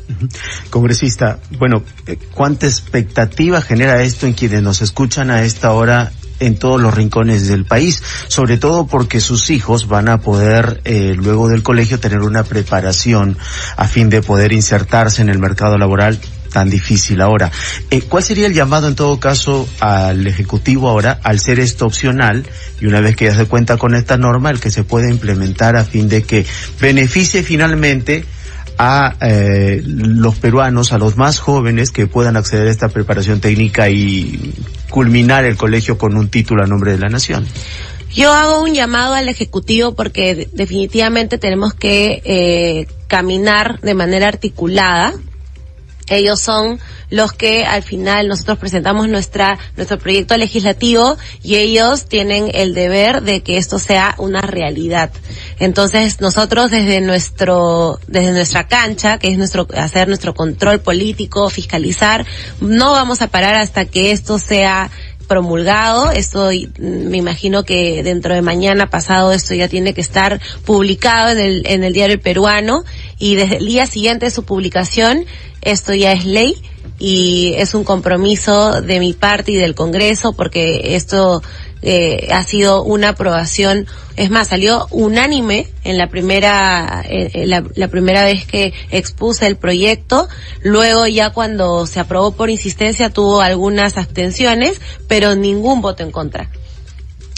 Congresista, 0.71 1.39
bueno, 1.59 1.83
eh, 2.07 2.19
¿cuánta 2.35 2.67
expectativa 2.67 3.61
genera 3.61 4.03
esto 4.03 4.27
en 4.27 4.33
quienes 4.33 4.63
nos 4.63 4.83
escuchan 4.83 5.31
a 5.31 5.43
esta 5.43 5.73
hora 5.73 6.13
en 6.41 6.59
todos 6.59 6.81
los 6.81 6.93
rincones 6.93 7.47
del 7.49 7.65
país, 7.65 8.03
sobre 8.29 8.59
todo 8.59 8.87
porque 8.87 9.21
sus 9.21 9.51
hijos 9.51 9.87
van 9.87 10.09
a 10.09 10.19
poder 10.19 10.81
eh, 10.85 11.15
luego 11.17 11.49
del 11.49 11.63
colegio 11.63 12.01
tener 12.01 12.21
una 12.21 12.43
preparación 12.43 13.37
a 13.77 13.87
fin 13.87 14.11
de 14.11 14.23
poder 14.23 14.53
insertarse 14.53 15.23
en 15.23 15.29
el 15.29 15.39
mercado 15.39 15.79
laboral 15.79 16.19
tan 16.51 16.69
difícil 16.69 17.21
ahora. 17.21 17.51
Eh, 17.91 18.03
¿Cuál 18.03 18.23
sería 18.23 18.47
el 18.47 18.55
llamado 18.55 18.89
en 18.89 18.95
todo 18.95 19.19
caso 19.21 19.69
al 19.81 20.27
Ejecutivo 20.27 20.89
ahora, 20.89 21.21
al 21.23 21.41
ser 21.41 21.61
esto 21.61 21.87
opcional, 21.87 22.45
y 22.81 22.87
una 22.87 23.01
vez 23.01 23.17
que 23.17 23.27
ya 23.27 23.35
se 23.35 23.47
cuenta 23.47 23.77
con 23.77 23.95
esta 23.95 24.17
norma, 24.17 24.51
el 24.51 24.61
que 24.61 24.71
se 24.71 24.85
pueda 24.85 25.09
implementar 25.09 25.77
a 25.77 25.85
fin 25.85 26.09
de 26.09 26.23
que 26.23 26.45
beneficie 26.81 27.43
finalmente 27.43 28.25
a 28.83 29.15
eh, 29.21 29.83
los 29.85 30.37
peruanos, 30.37 30.95
a 30.95 30.99
los 30.99 31.19
más 31.19 31.39
jóvenes 31.39 31.91
que 31.91 32.07
puedan 32.07 32.39
acceder 32.39 32.67
a 32.67 32.71
esta 32.71 32.89
preparación 32.89 33.39
técnica 33.39 33.91
y 33.91 34.55
culminar 34.89 35.45
el 35.45 35.59
colegio 35.59 35.99
con 35.99 36.17
un 36.17 36.31
título 36.31 36.63
a 36.63 36.67
nombre 36.67 36.93
de 36.93 36.99
la 36.99 37.11
nación? 37.11 37.47
Yo 38.11 38.33
hago 38.33 38.63
un 38.63 38.73
llamado 38.73 39.13
al 39.13 39.29
Ejecutivo 39.29 39.95
porque 39.95 40.49
definitivamente 40.55 41.37
tenemos 41.37 41.75
que 41.75 42.23
eh, 42.25 42.87
caminar 43.07 43.81
de 43.81 43.93
manera 43.93 44.29
articulada 44.29 45.13
ellos 46.11 46.41
son 46.41 46.79
los 47.09 47.33
que 47.33 47.65
al 47.65 47.83
final 47.83 48.29
nosotros 48.29 48.59
presentamos 48.59 49.09
nuestra 49.09 49.59
nuestro 49.77 49.99
proyecto 49.99 50.37
legislativo 50.37 51.17
y 51.43 51.57
ellos 51.57 52.07
tienen 52.07 52.51
el 52.55 52.75
deber 52.75 53.23
de 53.23 53.43
que 53.43 53.57
esto 53.57 53.79
sea 53.79 54.15
una 54.19 54.43
realidad. 54.43 55.11
Entonces, 55.59 56.21
nosotros 56.21 56.71
desde 56.71 57.01
nuestro 57.01 57.99
desde 58.07 58.33
nuestra 58.33 58.69
cancha, 58.69 59.19
que 59.19 59.29
es 59.33 59.39
nuestro 59.39 59.67
hacer 59.77 60.09
nuestro 60.09 60.35
control 60.35 60.81
político, 60.81 61.51
fiscalizar, 61.51 62.27
no 62.61 62.93
vamos 62.93 63.23
a 63.23 63.29
parar 63.29 63.57
hasta 63.57 63.85
que 63.85 64.13
esto 64.13 64.39
sea 64.39 64.91
promulgado. 65.31 66.11
Esto 66.11 66.51
me 66.81 67.17
imagino 67.17 67.63
que 67.63 68.03
dentro 68.03 68.35
de 68.35 68.43
mañana 68.43 68.91
pasado 68.91 69.31
esto 69.31 69.55
ya 69.55 69.69
tiene 69.69 69.95
que 69.95 70.01
estar 70.01 70.41
publicado 70.65 71.31
en 71.31 71.39
el, 71.39 71.63
en 71.67 71.85
el 71.85 71.93
diario 71.93 72.21
peruano 72.21 72.83
y 73.17 73.37
desde 73.37 73.59
el 73.59 73.67
día 73.67 73.87
siguiente 73.87 74.27
de 74.27 74.33
su 74.33 74.43
publicación 74.43 75.25
esto 75.63 75.95
ya 75.95 76.11
es 76.11 76.25
ley 76.25 76.57
y 76.99 77.55
es 77.59 77.75
un 77.75 77.85
compromiso 77.85 78.83
de 78.83 78.99
mi 78.99 79.13
parte 79.13 79.53
y 79.53 79.57
del 79.57 79.77
Congreso 79.77 80.33
porque 80.33 80.97
esto 80.97 81.45
eh, 81.83 82.29
ha 82.33 82.43
sido 82.45 82.83
una 82.83 83.11
aprobación, 83.11 83.87
es 84.17 84.31
más, 84.31 84.49
salió 84.49 84.87
unánime 84.91 85.69
en 85.85 85.99
la 85.99 86.09
primera, 86.09 87.03
eh, 87.09 87.47
la, 87.47 87.65
la, 87.75 87.89
primera 87.89 88.25
vez 88.25 88.45
que 88.45 88.75
expuse 88.91 89.47
el 89.47 89.57
proyecto, 89.57 90.29
luego 90.63 91.07
ya 91.07 91.31
cuando 91.31 91.87
se 91.87 92.01
aprobó 92.01 92.33
por 92.33 92.51
insistencia 92.51 93.11
tuvo 93.11 93.41
algunas 93.41 93.97
abstenciones, 93.97 94.81
pero 95.09 95.35
ningún 95.35 95.81
voto 95.81 96.03
en 96.03 96.11
contra. 96.11 96.51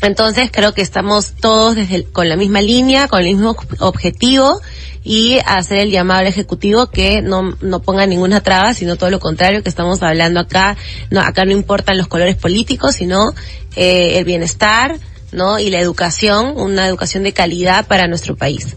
Entonces 0.02 0.50
creo 0.52 0.74
que 0.74 0.82
estamos 0.82 1.34
todos 1.40 1.76
desde 1.76 2.04
con 2.04 2.28
la 2.28 2.36
misma 2.36 2.60
línea, 2.60 3.06
con 3.06 3.20
el 3.20 3.26
mismo 3.26 3.56
objetivo 3.78 4.60
y 5.04 5.38
hacer 5.46 5.78
el 5.78 5.90
llamado 5.90 6.20
al 6.20 6.26
ejecutivo 6.26 6.88
que 6.88 7.22
no, 7.22 7.56
no 7.60 7.82
ponga 7.82 8.06
ninguna 8.06 8.40
traba, 8.40 8.74
sino 8.74 8.96
todo 8.96 9.10
lo 9.10 9.20
contrario 9.20 9.62
que 9.62 9.68
estamos 9.68 10.02
hablando 10.02 10.40
acá. 10.40 10.76
No, 11.10 11.20
acá 11.20 11.44
no 11.44 11.52
importan 11.52 11.98
los 11.98 12.08
colores 12.08 12.36
políticos, 12.36 12.96
sino 12.96 13.32
eh, 13.76 14.18
el 14.18 14.24
bienestar, 14.24 14.98
¿no? 15.30 15.60
Y 15.60 15.70
la 15.70 15.78
educación, 15.78 16.54
una 16.56 16.86
educación 16.86 17.22
de 17.22 17.32
calidad 17.32 17.86
para 17.86 18.08
nuestro 18.08 18.36
país. 18.36 18.76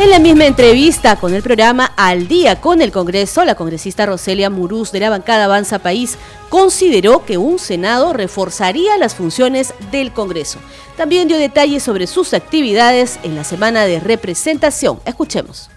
En 0.00 0.08
la 0.08 0.18
misma 0.18 0.46
entrevista 0.46 1.16
con 1.16 1.34
el 1.34 1.42
programa 1.42 1.92
Al 1.94 2.26
día 2.26 2.58
con 2.58 2.80
el 2.80 2.90
Congreso, 2.90 3.44
la 3.44 3.54
congresista 3.54 4.06
Roselia 4.06 4.48
Murús 4.48 4.92
de 4.92 5.00
la 5.00 5.10
bancada 5.10 5.44
Avanza 5.44 5.80
País 5.80 6.16
consideró 6.48 7.26
que 7.26 7.36
un 7.36 7.58
Senado 7.58 8.14
reforzaría 8.14 8.96
las 8.96 9.14
funciones 9.14 9.74
del 9.92 10.12
Congreso. 10.12 10.58
También 10.96 11.28
dio 11.28 11.36
detalles 11.36 11.82
sobre 11.82 12.06
sus 12.06 12.32
actividades 12.32 13.20
en 13.24 13.34
la 13.34 13.44
semana 13.44 13.84
de 13.84 14.00
representación. 14.00 15.00
Escuchemos. 15.04 15.68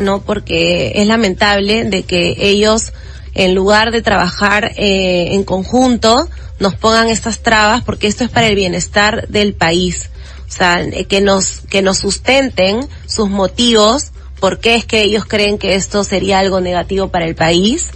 No, 0.00 0.22
porque 0.22 0.94
es 0.96 1.06
lamentable 1.06 1.84
de 1.84 2.02
que 2.02 2.34
ellos, 2.40 2.92
en 3.34 3.54
lugar 3.54 3.92
de 3.92 4.02
trabajar 4.02 4.72
eh, 4.74 5.28
en 5.30 5.44
conjunto, 5.44 6.28
nos 6.58 6.74
pongan 6.74 7.06
estas 7.06 7.38
trabas, 7.38 7.84
porque 7.84 8.08
esto 8.08 8.24
es 8.24 8.30
para 8.30 8.48
el 8.48 8.56
bienestar 8.56 9.28
del 9.28 9.54
país 9.54 10.10
sea, 10.56 10.82
eh, 10.82 11.04
que 11.06 11.20
nos, 11.20 11.60
que 11.68 11.82
nos 11.82 11.98
sustenten 11.98 12.88
sus 13.06 13.28
motivos, 13.28 14.12
por 14.40 14.60
qué 14.60 14.74
es 14.74 14.84
que 14.84 15.02
ellos 15.02 15.24
creen 15.24 15.58
que 15.58 15.74
esto 15.74 16.04
sería 16.04 16.38
algo 16.38 16.60
negativo 16.60 17.08
para 17.08 17.26
el 17.26 17.34
país. 17.34 17.88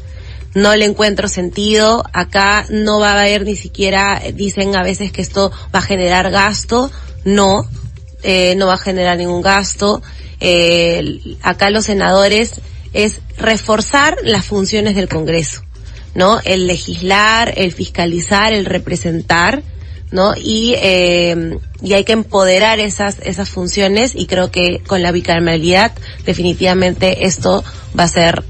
No 0.55 0.75
le 0.75 0.87
encuentro 0.87 1.29
sentido. 1.29 2.05
Acá 2.13 2.65
no 2.71 3.01
va 3.01 3.11
a 3.11 3.21
haber 3.21 3.45
ni 3.45 3.55
siquiera, 3.55 4.23
dicen 4.35 4.75
a 4.75 4.83
veces 4.83 5.13
que 5.13 5.21
esto 5.21 5.53
va 5.75 5.81
a 5.81 5.83
generar 5.83 6.31
gasto. 6.31 6.91
No, 7.25 7.69
eh, 8.23 8.55
no 8.57 8.67
va 8.67 8.75
a 8.75 8.79
generar 8.79 9.19
ningún 9.19 9.43
gasto. 9.43 10.01
Eh, 10.41 11.21
acá 11.43 11.71
los 11.71 11.85
senadores 11.85 12.61
es 12.93 13.21
reforzar 13.37 14.17
las 14.23 14.47
funciones 14.47 14.97
del 14.97 15.09
Congreso, 15.09 15.63
¿no? 16.15 16.41
El 16.45 16.67
legislar, 16.67 17.53
el 17.57 17.73
fiscalizar, 17.73 18.53
el 18.53 18.65
representar 18.65 19.63
¿no? 20.11 20.35
Y, 20.37 20.75
eh, 20.79 21.59
y 21.83 21.93
hay 21.93 22.05
que 22.05 22.13
empoderar 22.13 22.81
esas, 22.81 23.19
esas 23.21 23.51
funciones 23.51 24.15
y 24.15 24.27
creo 24.27 24.51
que 24.51 24.81
con 24.87 25.03
la 25.03 25.13
bicameralidad 25.13 25.93
definitivamente 26.25 27.27
esto 27.27 27.65
va 27.99 28.05
a 28.05 28.09
ser 28.09 28.45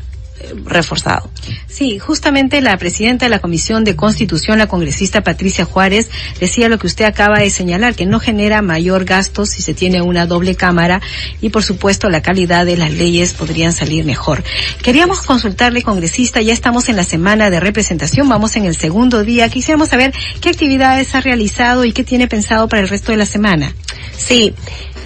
reforzado. 0.65 1.31
Sí, 1.67 1.99
justamente 1.99 2.61
la 2.61 2.77
presidenta 2.77 3.27
de 3.27 3.31
la 3.31 3.39
Comisión 3.39 3.85
de 3.85 3.97
Constitución, 3.97 4.59
la 4.59 4.67
congresista 4.67 5.23
Patricia 5.23 5.65
Juárez, 5.65 6.11
decía 6.41 6.69
lo 6.69 6.79
que 6.79 6.87
usted 6.87 7.05
acaba 7.05 7.39
de 7.39 7.51
señalar, 7.51 7.95
que 7.95 8.07
no 8.07 8.21
genera 8.21 8.63
mayor 8.63 9.05
gasto 9.05 9.47
si 9.47 9.63
se 9.63 9.75
tiene 9.75 10.03
una 10.03 10.27
doble 10.27 10.55
cámara 10.55 11.01
y 11.41 11.51
por 11.51 11.63
supuesto 11.63 12.09
la 12.09 12.23
calidad 12.23 12.67
de 12.67 12.77
las 12.77 12.93
leyes 12.93 13.33
podrían 13.33 13.73
salir 13.73 14.05
mejor. 14.05 14.43
Queríamos 14.83 15.23
consultarle, 15.23 15.83
congresista, 15.83 16.41
ya 16.41 16.53
estamos 16.53 16.89
en 16.89 16.97
la 16.97 17.05
semana 17.05 17.51
de 17.51 17.61
representación, 17.61 18.29
vamos 18.29 18.57
en 18.57 18.65
el 18.65 18.77
segundo 18.77 19.25
día. 19.25 19.49
Quisiéramos 19.49 19.89
saber 19.89 20.13
qué 20.41 20.51
actividades 20.51 21.15
ha 21.15 21.21
realizado 21.21 21.85
y 21.85 21.93
qué 21.93 22.05
tiene 22.05 22.29
pensado 22.29 22.69
para 22.69 22.83
el 22.83 22.89
resto 22.89 23.13
de 23.13 23.19
la 23.19 23.27
semana. 23.27 23.75
Sí, 24.17 24.55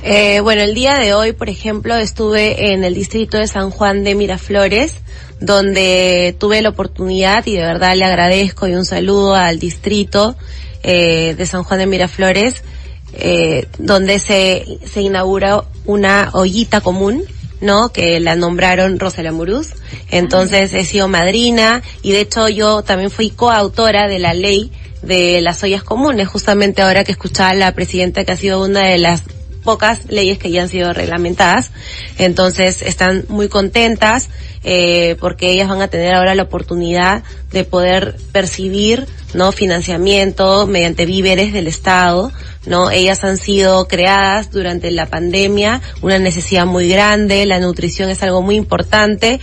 eh, 0.02 0.40
bueno, 0.40 0.62
el 0.62 0.74
día 0.74 0.98
de 0.98 1.14
hoy, 1.14 1.32
por 1.32 1.48
ejemplo, 1.48 1.96
estuve 1.96 2.72
en 2.72 2.82
el 2.82 2.94
distrito 2.94 3.38
de 3.38 3.46
San 3.46 3.70
Juan 3.70 4.02
de 4.02 4.16
Miraflores, 4.16 4.96
donde 5.38 6.34
tuve 6.38 6.60
la 6.60 6.70
oportunidad 6.70 7.46
y 7.46 7.54
de 7.54 7.62
verdad 7.62 7.94
le 7.94 8.04
agradezco 8.04 8.66
y 8.66 8.74
un 8.74 8.84
saludo 8.84 9.34
al 9.34 9.58
distrito 9.60 10.36
eh, 10.82 11.34
de 11.36 11.46
San 11.46 11.62
Juan 11.62 11.78
de 11.78 11.86
Miraflores, 11.86 12.64
eh, 13.12 13.68
donde 13.78 14.18
se, 14.18 14.78
se 14.84 15.02
inauguró 15.02 15.66
una 15.84 16.30
ollita 16.32 16.80
común, 16.80 17.22
¿no? 17.60 17.90
Que 17.90 18.18
la 18.18 18.34
nombraron 18.34 18.98
Rosela 18.98 19.30
Muruz. 19.30 19.74
Entonces 20.10 20.74
he 20.74 20.84
sido 20.84 21.06
madrina 21.06 21.82
y 22.02 22.10
de 22.10 22.20
hecho 22.20 22.48
yo 22.48 22.82
también 22.82 23.10
fui 23.10 23.30
coautora 23.30 24.08
de 24.08 24.18
la 24.18 24.34
ley 24.34 24.72
de 25.02 25.40
las 25.42 25.62
ollas 25.62 25.82
comunes, 25.82 26.28
justamente 26.28 26.82
ahora 26.82 27.04
que 27.04 27.12
escuchaba 27.12 27.50
a 27.50 27.54
la 27.54 27.72
presidenta 27.72 28.24
que 28.24 28.32
ha 28.32 28.36
sido 28.36 28.64
una 28.64 28.86
de 28.86 28.98
las 28.98 29.22
pocas 29.62 30.00
leyes 30.08 30.38
que 30.38 30.50
ya 30.50 30.62
han 30.62 30.68
sido 30.68 30.92
reglamentadas. 30.92 31.70
Entonces 32.18 32.82
están 32.82 33.24
muy 33.28 33.48
contentas 33.48 34.28
eh, 34.64 35.16
porque 35.20 35.50
ellas 35.50 35.68
van 35.68 35.82
a 35.82 35.88
tener 35.88 36.14
ahora 36.14 36.34
la 36.34 36.44
oportunidad 36.44 37.22
de 37.50 37.64
poder 37.64 38.16
percibir 38.32 39.06
no 39.34 39.50
financiamiento 39.52 40.66
mediante 40.66 41.06
víveres 41.06 41.52
del 41.52 41.66
Estado. 41.66 42.32
¿no? 42.66 42.90
Ellas 42.90 43.24
han 43.24 43.38
sido 43.38 43.88
creadas 43.88 44.50
durante 44.50 44.90
la 44.90 45.06
pandemia, 45.06 45.80
una 46.00 46.18
necesidad 46.18 46.66
muy 46.66 46.88
grande, 46.88 47.44
la 47.46 47.58
nutrición 47.58 48.08
es 48.10 48.22
algo 48.22 48.42
muy 48.42 48.56
importante, 48.56 49.40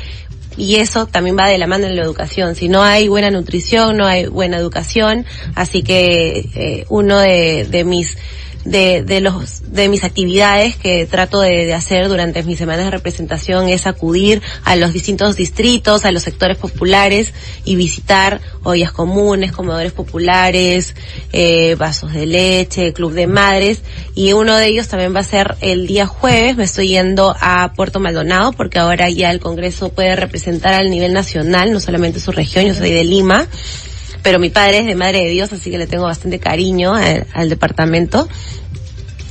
y 0.57 0.75
eso 0.75 1.05
también 1.05 1.37
va 1.37 1.47
de 1.47 1.57
la 1.57 1.67
mano 1.67 1.87
en 1.87 1.95
la 1.95 2.03
educación. 2.03 2.55
Si 2.55 2.67
no 2.67 2.83
hay 2.83 3.07
buena 3.07 3.31
nutrición, 3.31 3.97
no 3.97 4.05
hay 4.05 4.27
buena 4.27 4.57
educación, 4.57 5.25
así 5.55 5.83
que 5.83 6.49
eh, 6.53 6.85
uno 6.89 7.19
de, 7.19 7.65
de 7.69 7.83
mis 7.85 8.17
de, 8.65 9.03
de, 9.03 9.21
los, 9.21 9.71
de 9.71 9.87
mis 9.87 10.03
actividades 10.03 10.75
que 10.75 11.05
trato 11.05 11.41
de, 11.41 11.65
de, 11.65 11.73
hacer 11.73 12.07
durante 12.07 12.43
mis 12.43 12.57
semanas 12.57 12.85
de 12.85 12.91
representación 12.91 13.69
es 13.69 13.87
acudir 13.87 14.41
a 14.65 14.75
los 14.75 14.93
distintos 14.93 15.35
distritos, 15.35 16.05
a 16.05 16.11
los 16.11 16.23
sectores 16.23 16.57
populares 16.57 17.33
y 17.63 17.75
visitar 17.75 18.41
ollas 18.63 18.91
comunes, 18.91 19.51
comedores 19.51 19.93
populares, 19.93 20.95
eh, 21.31 21.75
vasos 21.75 22.13
de 22.13 22.25
leche, 22.25 22.93
club 22.93 23.13
de 23.13 23.27
madres. 23.27 23.81
Y 24.15 24.33
uno 24.33 24.55
de 24.55 24.67
ellos 24.67 24.87
también 24.87 25.15
va 25.15 25.21
a 25.21 25.23
ser 25.23 25.55
el 25.61 25.87
día 25.87 26.05
jueves, 26.05 26.57
me 26.57 26.65
estoy 26.65 26.89
yendo 26.89 27.35
a 27.39 27.73
Puerto 27.75 27.99
Maldonado 27.99 28.51
porque 28.53 28.79
ahora 28.79 29.09
ya 29.09 29.31
el 29.31 29.39
Congreso 29.39 29.89
puede 29.89 30.15
representar 30.15 30.73
al 30.73 30.89
nivel 30.89 31.13
nacional, 31.13 31.71
no 31.71 31.79
solamente 31.79 32.19
su 32.19 32.31
región, 32.31 32.65
yo 32.65 32.73
soy 32.73 32.91
de 32.91 33.03
Lima 33.03 33.47
pero 34.23 34.39
mi 34.39 34.49
padre 34.49 34.79
es 34.79 34.85
de 34.85 34.95
Madre 34.95 35.19
de 35.19 35.29
Dios, 35.29 35.53
así 35.53 35.71
que 35.71 35.77
le 35.77 35.87
tengo 35.87 36.03
bastante 36.03 36.39
cariño 36.39 36.93
al, 36.93 37.49
departamento. 37.49 38.27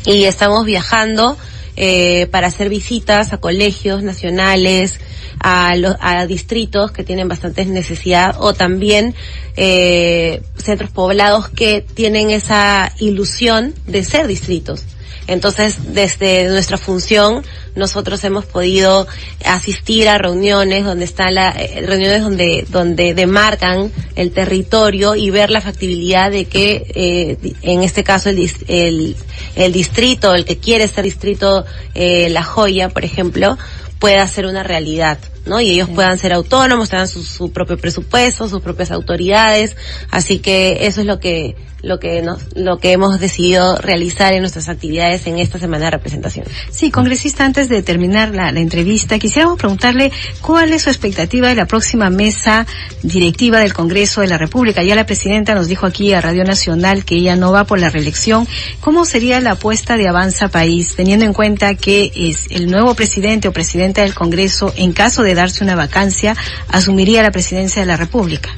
Y 0.06 0.24
estamos 0.24 0.64
viajando 0.64 1.36
eh, 1.76 2.26
para 2.30 2.46
hacer 2.46 2.68
visitas 2.68 3.32
a 3.32 3.38
colegios 3.38 4.02
nacionales, 4.02 4.98
a, 5.40 5.76
los, 5.76 5.96
a 6.00 6.26
distritos 6.26 6.90
que 6.90 7.04
tienen 7.04 7.28
bastante 7.28 7.64
necesidad 7.66 8.36
o 8.38 8.54
también 8.54 9.14
eh, 9.56 10.42
centros 10.56 10.90
poblados 10.90 11.48
que 11.48 11.82
tienen 11.82 12.30
esa 12.30 12.92
ilusión 12.98 13.74
de 13.86 14.04
ser 14.04 14.26
distritos. 14.26 14.84
Entonces, 15.28 15.92
desde 15.94 16.48
nuestra 16.48 16.78
función, 16.78 17.44
nosotros 17.76 18.24
hemos 18.24 18.46
podido 18.46 19.06
asistir 19.44 20.08
a 20.08 20.18
reuniones 20.18 20.84
donde 20.84 21.04
están 21.04 21.34
las 21.34 21.54
eh, 21.56 21.82
reuniones 21.86 22.22
donde 22.22 22.66
donde 22.68 23.14
demarcan 23.14 23.92
el 24.16 24.32
territorio 24.32 25.14
y 25.14 25.30
ver 25.30 25.50
la 25.50 25.60
factibilidad 25.60 26.30
de 26.30 26.46
que 26.46 26.90
eh, 26.94 27.54
en 27.62 27.82
este 27.82 28.02
caso 28.02 28.30
el, 28.30 28.50
el, 28.66 29.16
el 29.54 29.72
distrito, 29.72 30.34
el 30.34 30.44
que 30.44 30.58
quiere 30.58 30.88
ser 30.88 31.04
distrito 31.04 31.64
eh, 31.94 32.28
La 32.30 32.42
Joya, 32.42 32.88
por 32.88 33.04
ejemplo, 33.04 33.56
pueda 33.98 34.26
ser 34.26 34.46
una 34.46 34.62
realidad. 34.62 35.18
¿No? 35.46 35.60
Y 35.60 35.70
ellos 35.70 35.88
puedan 35.88 36.18
ser 36.18 36.32
autónomos, 36.32 36.90
tengan 36.90 37.08
su, 37.08 37.22
su, 37.22 37.50
propio 37.52 37.78
presupuesto, 37.78 38.48
sus 38.48 38.60
propias 38.60 38.90
autoridades. 38.90 39.76
Así 40.10 40.38
que 40.38 40.86
eso 40.86 41.00
es 41.00 41.06
lo 41.06 41.20
que 41.20 41.56
lo 41.82 42.00
que 42.00 42.22
nos, 42.22 42.56
lo 42.56 42.78
que 42.78 42.92
hemos 42.92 43.20
decidido 43.20 43.76
realizar 43.76 44.32
en 44.32 44.40
nuestras 44.40 44.68
actividades 44.68 45.26
en 45.26 45.38
esta 45.38 45.58
semana 45.58 45.86
de 45.86 45.92
representación. 45.92 46.44
Sí, 46.70 46.90
congresista, 46.90 47.44
antes 47.44 47.68
de 47.68 47.82
terminar 47.82 48.34
la, 48.34 48.50
la 48.50 48.60
entrevista, 48.60 49.18
quisiéramos 49.18 49.58
preguntarle 49.58 50.10
cuál 50.40 50.72
es 50.72 50.82
su 50.82 50.90
expectativa 50.90 51.48
de 51.48 51.54
la 51.54 51.66
próxima 51.66 52.10
mesa 52.10 52.66
directiva 53.02 53.60
del 53.60 53.72
Congreso 53.72 54.20
de 54.20 54.26
la 54.26 54.38
República. 54.38 54.82
Ya 54.82 54.96
la 54.96 55.06
presidenta 55.06 55.54
nos 55.54 55.68
dijo 55.68 55.86
aquí 55.86 56.12
a 56.12 56.20
Radio 56.20 56.44
Nacional 56.44 57.04
que 57.04 57.16
ella 57.16 57.36
no 57.36 57.52
va 57.52 57.64
por 57.64 57.78
la 57.78 57.90
reelección. 57.90 58.48
¿Cómo 58.80 59.04
sería 59.04 59.40
la 59.40 59.52
apuesta 59.52 59.96
de 59.96 60.08
Avanza 60.08 60.48
País, 60.48 60.94
teniendo 60.96 61.24
en 61.24 61.32
cuenta 61.32 61.74
que 61.74 62.10
es 62.14 62.46
el 62.50 62.70
nuevo 62.70 62.94
presidente 62.94 63.48
o 63.48 63.52
presidenta 63.52 64.02
del 64.02 64.14
Congreso, 64.14 64.72
en 64.76 64.92
caso 64.92 65.22
de 65.22 65.27
darse 65.34 65.64
una 65.64 65.74
vacancia, 65.74 66.36
asumiría 66.68 67.22
la 67.22 67.30
presidencia 67.30 67.82
de 67.82 67.86
la 67.86 67.96
República? 67.96 68.50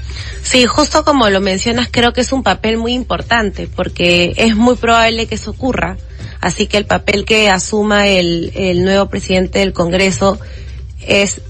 Sí, 0.43 0.67
justo 0.67 1.05
como 1.05 1.29
lo 1.31 1.41
mencionas, 1.41 1.89
creo 1.91 2.13
que 2.13 2.23
es 2.23 2.33
un 2.33 2.43
papel 2.43 2.77
muy 2.77 2.95
importante 2.95 3.69
porque 3.75 4.33
es 4.37 4.57
muy 4.57 4.77
probable 4.77 5.27
que 5.27 5.35
eso 5.35 5.51
ocurra. 5.51 5.97
Así 6.41 6.67
que 6.67 6.79
el 6.79 6.87
papel 6.87 7.25
que 7.25 7.51
asuma 7.51 8.09
el, 8.09 8.53
el 8.55 8.85
nuevo 8.85 9.09
presidente 9.09 9.59
del 9.59 9.73
Congreso 9.73 10.39
es, 11.07 11.43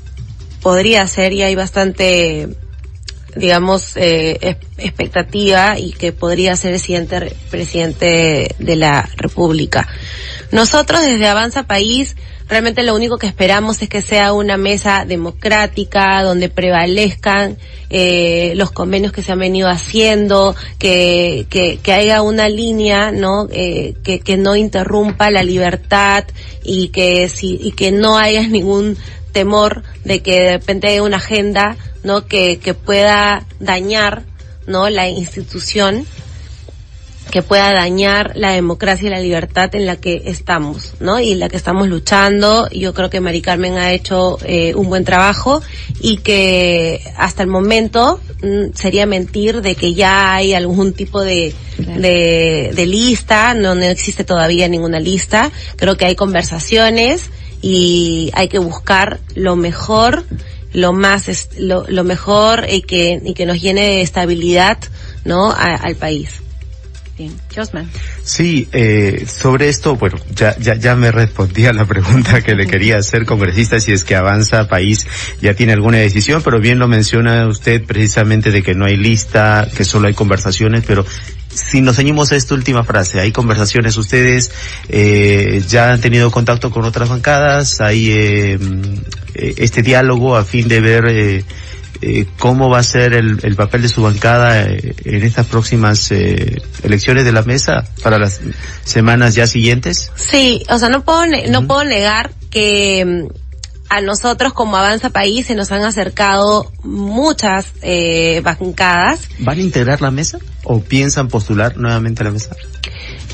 podría 0.61 1.07
ser 1.07 1.33
y 1.33 1.43
hay 1.43 1.55
bastante, 1.55 2.49
digamos, 3.37 3.97
eh, 3.97 4.57
expectativa 4.79 5.79
y 5.79 5.93
que 5.93 6.13
podría 6.13 6.57
ser 6.57 6.75
el 6.75 6.81
siguiente 6.81 7.37
presidente 7.51 8.55
de 8.59 8.77
la 8.77 9.09
República. 9.17 9.87
Nosotros 10.51 11.03
desde 11.03 11.29
Avanza 11.29 11.63
País 11.63 12.17
realmente 12.51 12.83
lo 12.83 12.97
único 12.97 13.17
que 13.17 13.29
esperamos 13.29 13.81
es 13.81 13.89
que 13.89 14.03
sea 14.03 14.33
una 14.33 14.57
mesa 14.57 15.05
democrática 15.07 16.23
donde 16.23 16.49
prevalezcan 16.49 17.57
eh, 17.89 18.53
los 18.57 18.73
convenios 18.73 19.13
que 19.13 19.23
se 19.23 19.31
han 19.31 19.39
venido 19.39 19.69
haciendo, 19.69 20.57
que, 20.79 21.47
que, 21.49 21.79
que 21.81 21.93
haya 21.93 22.23
una 22.23 22.49
línea, 22.49 23.13
¿no? 23.13 23.49
Eh, 23.53 23.95
que, 24.03 24.19
que 24.19 24.37
no 24.37 24.57
interrumpa 24.57 25.31
la 25.31 25.45
libertad 25.45 26.25
y 26.65 26.89
que 26.89 27.29
si, 27.29 27.59
y 27.63 27.73
que 27.73 27.93
no 27.93 28.19
haya 28.19 28.43
ningún 28.49 28.99
temor 29.33 29.85
de 30.05 30.21
que 30.21 30.41
de 30.41 30.53
repente 30.59 30.89
haya 30.89 31.05
una 31.05 31.19
agenda, 31.19 31.77
¿no? 32.03 32.27
Que, 32.27 32.59
que 32.59 32.75
pueda 32.75 33.47
dañar, 33.61 34.25
¿no? 34.67 34.91
La 34.91 35.09
institución 35.09 36.05
que 37.31 37.43
pueda 37.43 37.73
dañar 37.73 38.33
la 38.35 38.53
democracia 38.53 39.07
y 39.07 39.11
la 39.11 39.21
libertad 39.21 39.75
en 39.75 39.87
la 39.87 39.97
que 39.97 40.23
estamos, 40.27 40.95
¿no? 41.01 41.21
Y 41.21 41.33
en 41.33 41.41
la 41.41 41.49
que 41.49 41.57
estamos 41.57 41.89
luchando. 41.89 42.69
Yo 42.71 42.93
creo 42.95 43.11
que 43.11 43.21
Mari 43.21 43.41
Carmen 43.41 43.79
ha 43.79 43.93
hecho 43.93 44.39
eh, 44.45 44.75
un 44.75 44.89
buen 44.89 45.05
trabajo 45.05 45.63
y 46.01 46.19
que 46.19 47.01
hasta 47.17 47.43
el 47.43 47.49
momento 47.49 48.21
mm, 48.43 48.75
sería 48.75 49.07
mentir 49.07 49.63
de 49.63 49.75
que 49.75 49.95
ya 49.95 50.35
hay 50.35 50.55
algún 50.55 50.93
tipo 50.93 51.21
de, 51.21 51.55
claro. 51.77 52.01
de, 52.01 52.73
de, 52.75 52.87
lista, 52.87 53.55
no, 53.55 53.75
no 53.75 53.85
existe 53.85 54.25
todavía 54.25 54.69
ninguna 54.69 55.01
lista. 55.01 55.51
Creo 55.77 55.97
que 55.97 56.07
hay 56.07 56.17
conversaciones 56.17 57.31
y 57.63 58.31
hay 58.35 58.49
que 58.49 58.59
buscar 58.59 59.21
lo 59.35 59.57
mejor, 59.57 60.25
lo 60.73 60.93
más, 60.93 61.49
lo, 61.59 61.85
lo 61.89 62.05
mejor 62.05 62.67
y 62.71 62.83
que, 62.83 63.21
y 63.25 63.35
que 63.35 63.47
nos 63.47 63.61
llene 63.61 63.83
de 63.83 64.03
estabilidad, 64.03 64.79
¿no? 65.25 65.51
A, 65.51 65.77
al 65.77 65.97
país. 65.97 66.43
Josman. 67.55 67.91
Sí, 68.23 68.69
eh, 68.73 69.27
sobre 69.29 69.69
esto, 69.69 69.97
bueno, 69.97 70.19
ya, 70.35 70.57
ya, 70.59 70.75
ya 70.75 70.95
me 70.97 71.11
respondía 71.11 71.73
la 71.73 71.85
pregunta 71.85 72.43
que 72.43 72.55
le 72.55 72.67
quería 72.67 72.99
hacer, 72.99 73.27
congresista, 73.27 73.81
si 73.81 73.93
es 73.93 74.05
que 74.05 74.17
avanza 74.17 74.69
país 74.69 75.07
ya 75.41 75.55
tiene 75.55 75.73
alguna 75.73 75.99
decisión, 75.99 76.43
pero 76.43 76.61
bien 76.61 76.79
lo 76.79 76.89
menciona 76.89 77.47
usted 77.47 77.85
precisamente 77.85 78.51
de 78.51 78.63
que 78.63 78.75
no 78.75 78.85
hay 78.85 78.97
lista, 78.97 79.69
que 79.77 79.85
solo 79.85 80.09
hay 80.09 80.15
conversaciones, 80.15 80.85
pero 80.87 81.05
si 81.53 81.81
nos 81.81 81.97
ceñimos 81.97 82.33
a 82.33 82.37
esta 82.37 82.55
última 82.55 82.85
frase, 82.85 83.21
hay 83.21 83.33
conversaciones, 83.33 83.97
ustedes 83.97 84.53
eh, 84.89 85.63
ya 85.69 85.93
han 85.93 86.01
tenido 86.01 86.31
contacto 86.31 86.71
con 86.71 86.85
otras 86.85 87.09
bancadas, 87.09 87.81
hay 87.81 88.11
eh, 88.11 88.59
este 89.35 89.83
diálogo 89.83 90.37
a 90.37 90.45
fin 90.45 90.69
de 90.69 90.81
ver 90.81 91.45
eh, 92.03 92.27
cómo 92.39 92.69
va 92.71 92.79
a 92.79 92.83
ser 92.83 93.13
el, 93.13 93.39
el, 93.43 93.57
papel 93.57 93.83
de 93.83 93.89
su 93.89 94.03
bancada 94.03 94.63
eh, 94.63 94.95
en 95.05 95.23
estas 95.23 95.47
próximas 95.47 96.11
eh, 96.13 96.63
elecciones 96.83 97.25
de 97.25 97.33
la 97.33 97.43
mesa 97.43 97.85
para 98.03 98.19
las 98.19 98.41
semanas 98.85 99.35
ya 99.35 99.47
siguientes? 99.47 100.11
Sí, 100.15 100.65
o 100.71 100.79
sea, 100.79 100.89
no 100.89 101.05
puedo, 101.05 101.27
ne 101.27 101.41
uh 101.41 101.43
-huh. 101.45 101.51
no 101.51 101.67
puedo 101.67 101.85
negar 101.85 102.31
que 102.51 103.05
mm, 103.05 103.51
a 103.91 104.01
nosotros 104.01 104.53
como 104.53 104.77
Avanza 104.77 105.11
País 105.11 105.47
se 105.47 105.55
nos 105.55 105.73
han 105.73 105.83
acercado 105.83 106.73
muchas 106.85 107.67
eh, 107.83 108.41
bancadas. 108.43 109.29
¿Van 109.41 109.59
a 109.59 109.61
integrar 109.61 110.01
la 110.01 110.13
mesa 110.13 110.39
o 110.65 110.81
piensan 110.81 111.29
postular 111.29 111.77
nuevamente 111.77 112.23
a 112.23 112.27
la 112.27 112.31
mesa? 112.31 112.55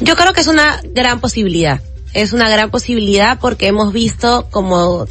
Yo 0.01 0.17
creo 0.17 0.33
que 0.33 0.41
es 0.41 0.47
una 0.47 0.81
gran 0.95 1.21
posibilidad. 1.21 1.83
Es 2.15 2.33
una 2.33 2.49
gran 2.49 2.71
posibilidad 2.71 3.39
porque 3.39 3.67
hemos 3.67 3.93
visto 3.93 4.49
como 4.51 5.07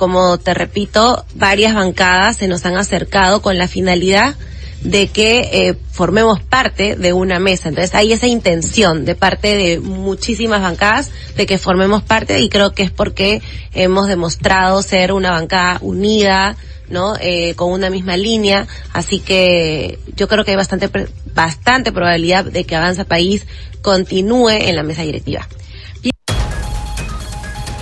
como 0.00 0.38
te 0.38 0.54
repito, 0.54 1.26
varias 1.34 1.74
bancadas 1.74 2.38
se 2.38 2.48
nos 2.48 2.64
han 2.64 2.78
acercado 2.78 3.42
con 3.42 3.58
la 3.58 3.68
finalidad 3.68 4.34
de 4.80 5.08
que 5.08 5.50
eh, 5.52 5.74
formemos 5.92 6.40
parte 6.40 6.96
de 6.96 7.12
una 7.12 7.38
mesa. 7.38 7.68
Entonces 7.68 7.94
hay 7.94 8.14
esa 8.14 8.26
intención 8.26 9.04
de 9.04 9.14
parte 9.14 9.54
de 9.54 9.78
muchísimas 9.78 10.62
bancadas 10.62 11.10
de 11.36 11.44
que 11.44 11.58
formemos 11.58 12.02
parte 12.02 12.40
y 12.40 12.48
creo 12.48 12.72
que 12.72 12.82
es 12.82 12.90
porque 12.90 13.42
hemos 13.74 14.08
demostrado 14.08 14.82
ser 14.82 15.12
una 15.12 15.32
bancada 15.32 15.76
unida, 15.82 16.56
¿no? 16.88 17.12
Eh, 17.20 17.52
con 17.54 17.70
una 17.70 17.90
misma 17.90 18.16
línea. 18.16 18.66
Así 18.94 19.20
que 19.20 19.98
yo 20.16 20.28
creo 20.28 20.46
que 20.46 20.52
hay 20.52 20.56
bastante, 20.56 20.88
bastante 21.34 21.92
probabilidad 21.92 22.46
de 22.46 22.64
que 22.64 22.74
Avanza 22.74 23.04
País 23.04 23.46
continúe 23.82 24.48
en 24.48 24.76
la 24.76 24.82
mesa 24.82 25.02
directiva. 25.02 25.46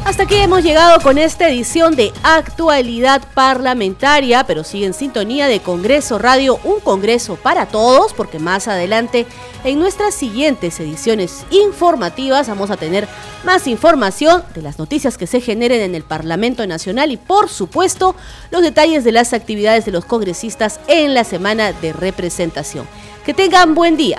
Hasta 0.09 0.23
aquí 0.23 0.37
hemos 0.37 0.63
llegado 0.63 1.01
con 1.03 1.19
esta 1.19 1.51
edición 1.51 1.95
de 1.95 2.15
Actualidad 2.23 3.21
Parlamentaria, 3.35 4.43
pero 4.45 4.65
sigue 4.65 4.87
en 4.87 4.95
sintonía 4.95 5.49
de 5.49 5.61
Congreso 5.61 6.19
Radio, 6.19 6.59
un 6.65 6.81
Congreso 6.81 7.37
para 7.37 7.67
todos, 7.67 8.15
porque 8.15 8.39
más 8.39 8.69
adelante 8.69 9.27
en 9.65 9.79
nuestras 9.79 10.15
siguientes 10.15 10.81
ediciones 10.81 11.45
informativas 11.51 12.49
vamos 12.49 12.71
a 12.71 12.79
tener 12.79 13.07
más 13.45 13.67
información 13.67 14.43
de 14.55 14.63
las 14.63 14.79
noticias 14.79 15.19
que 15.19 15.27
se 15.27 15.43
generen 15.43 15.83
en 15.83 15.95
el 15.95 16.05
Parlamento 16.05 16.67
Nacional 16.67 17.13
y 17.13 17.19
por 17.19 17.51
supuesto 17.51 18.17
los 18.51 18.63
detalles 18.63 19.05
de 19.05 19.13
las 19.13 19.35
actividades 19.35 19.85
de 19.85 19.93
los 19.93 20.07
congresistas 20.07 20.81
en 20.89 21.13
la 21.13 21.25
semana 21.25 21.75
de 21.75 21.93
representación. 21.93 22.89
Que 23.27 23.35
tengan 23.35 23.75
buen 23.75 23.99
día. 23.99 24.19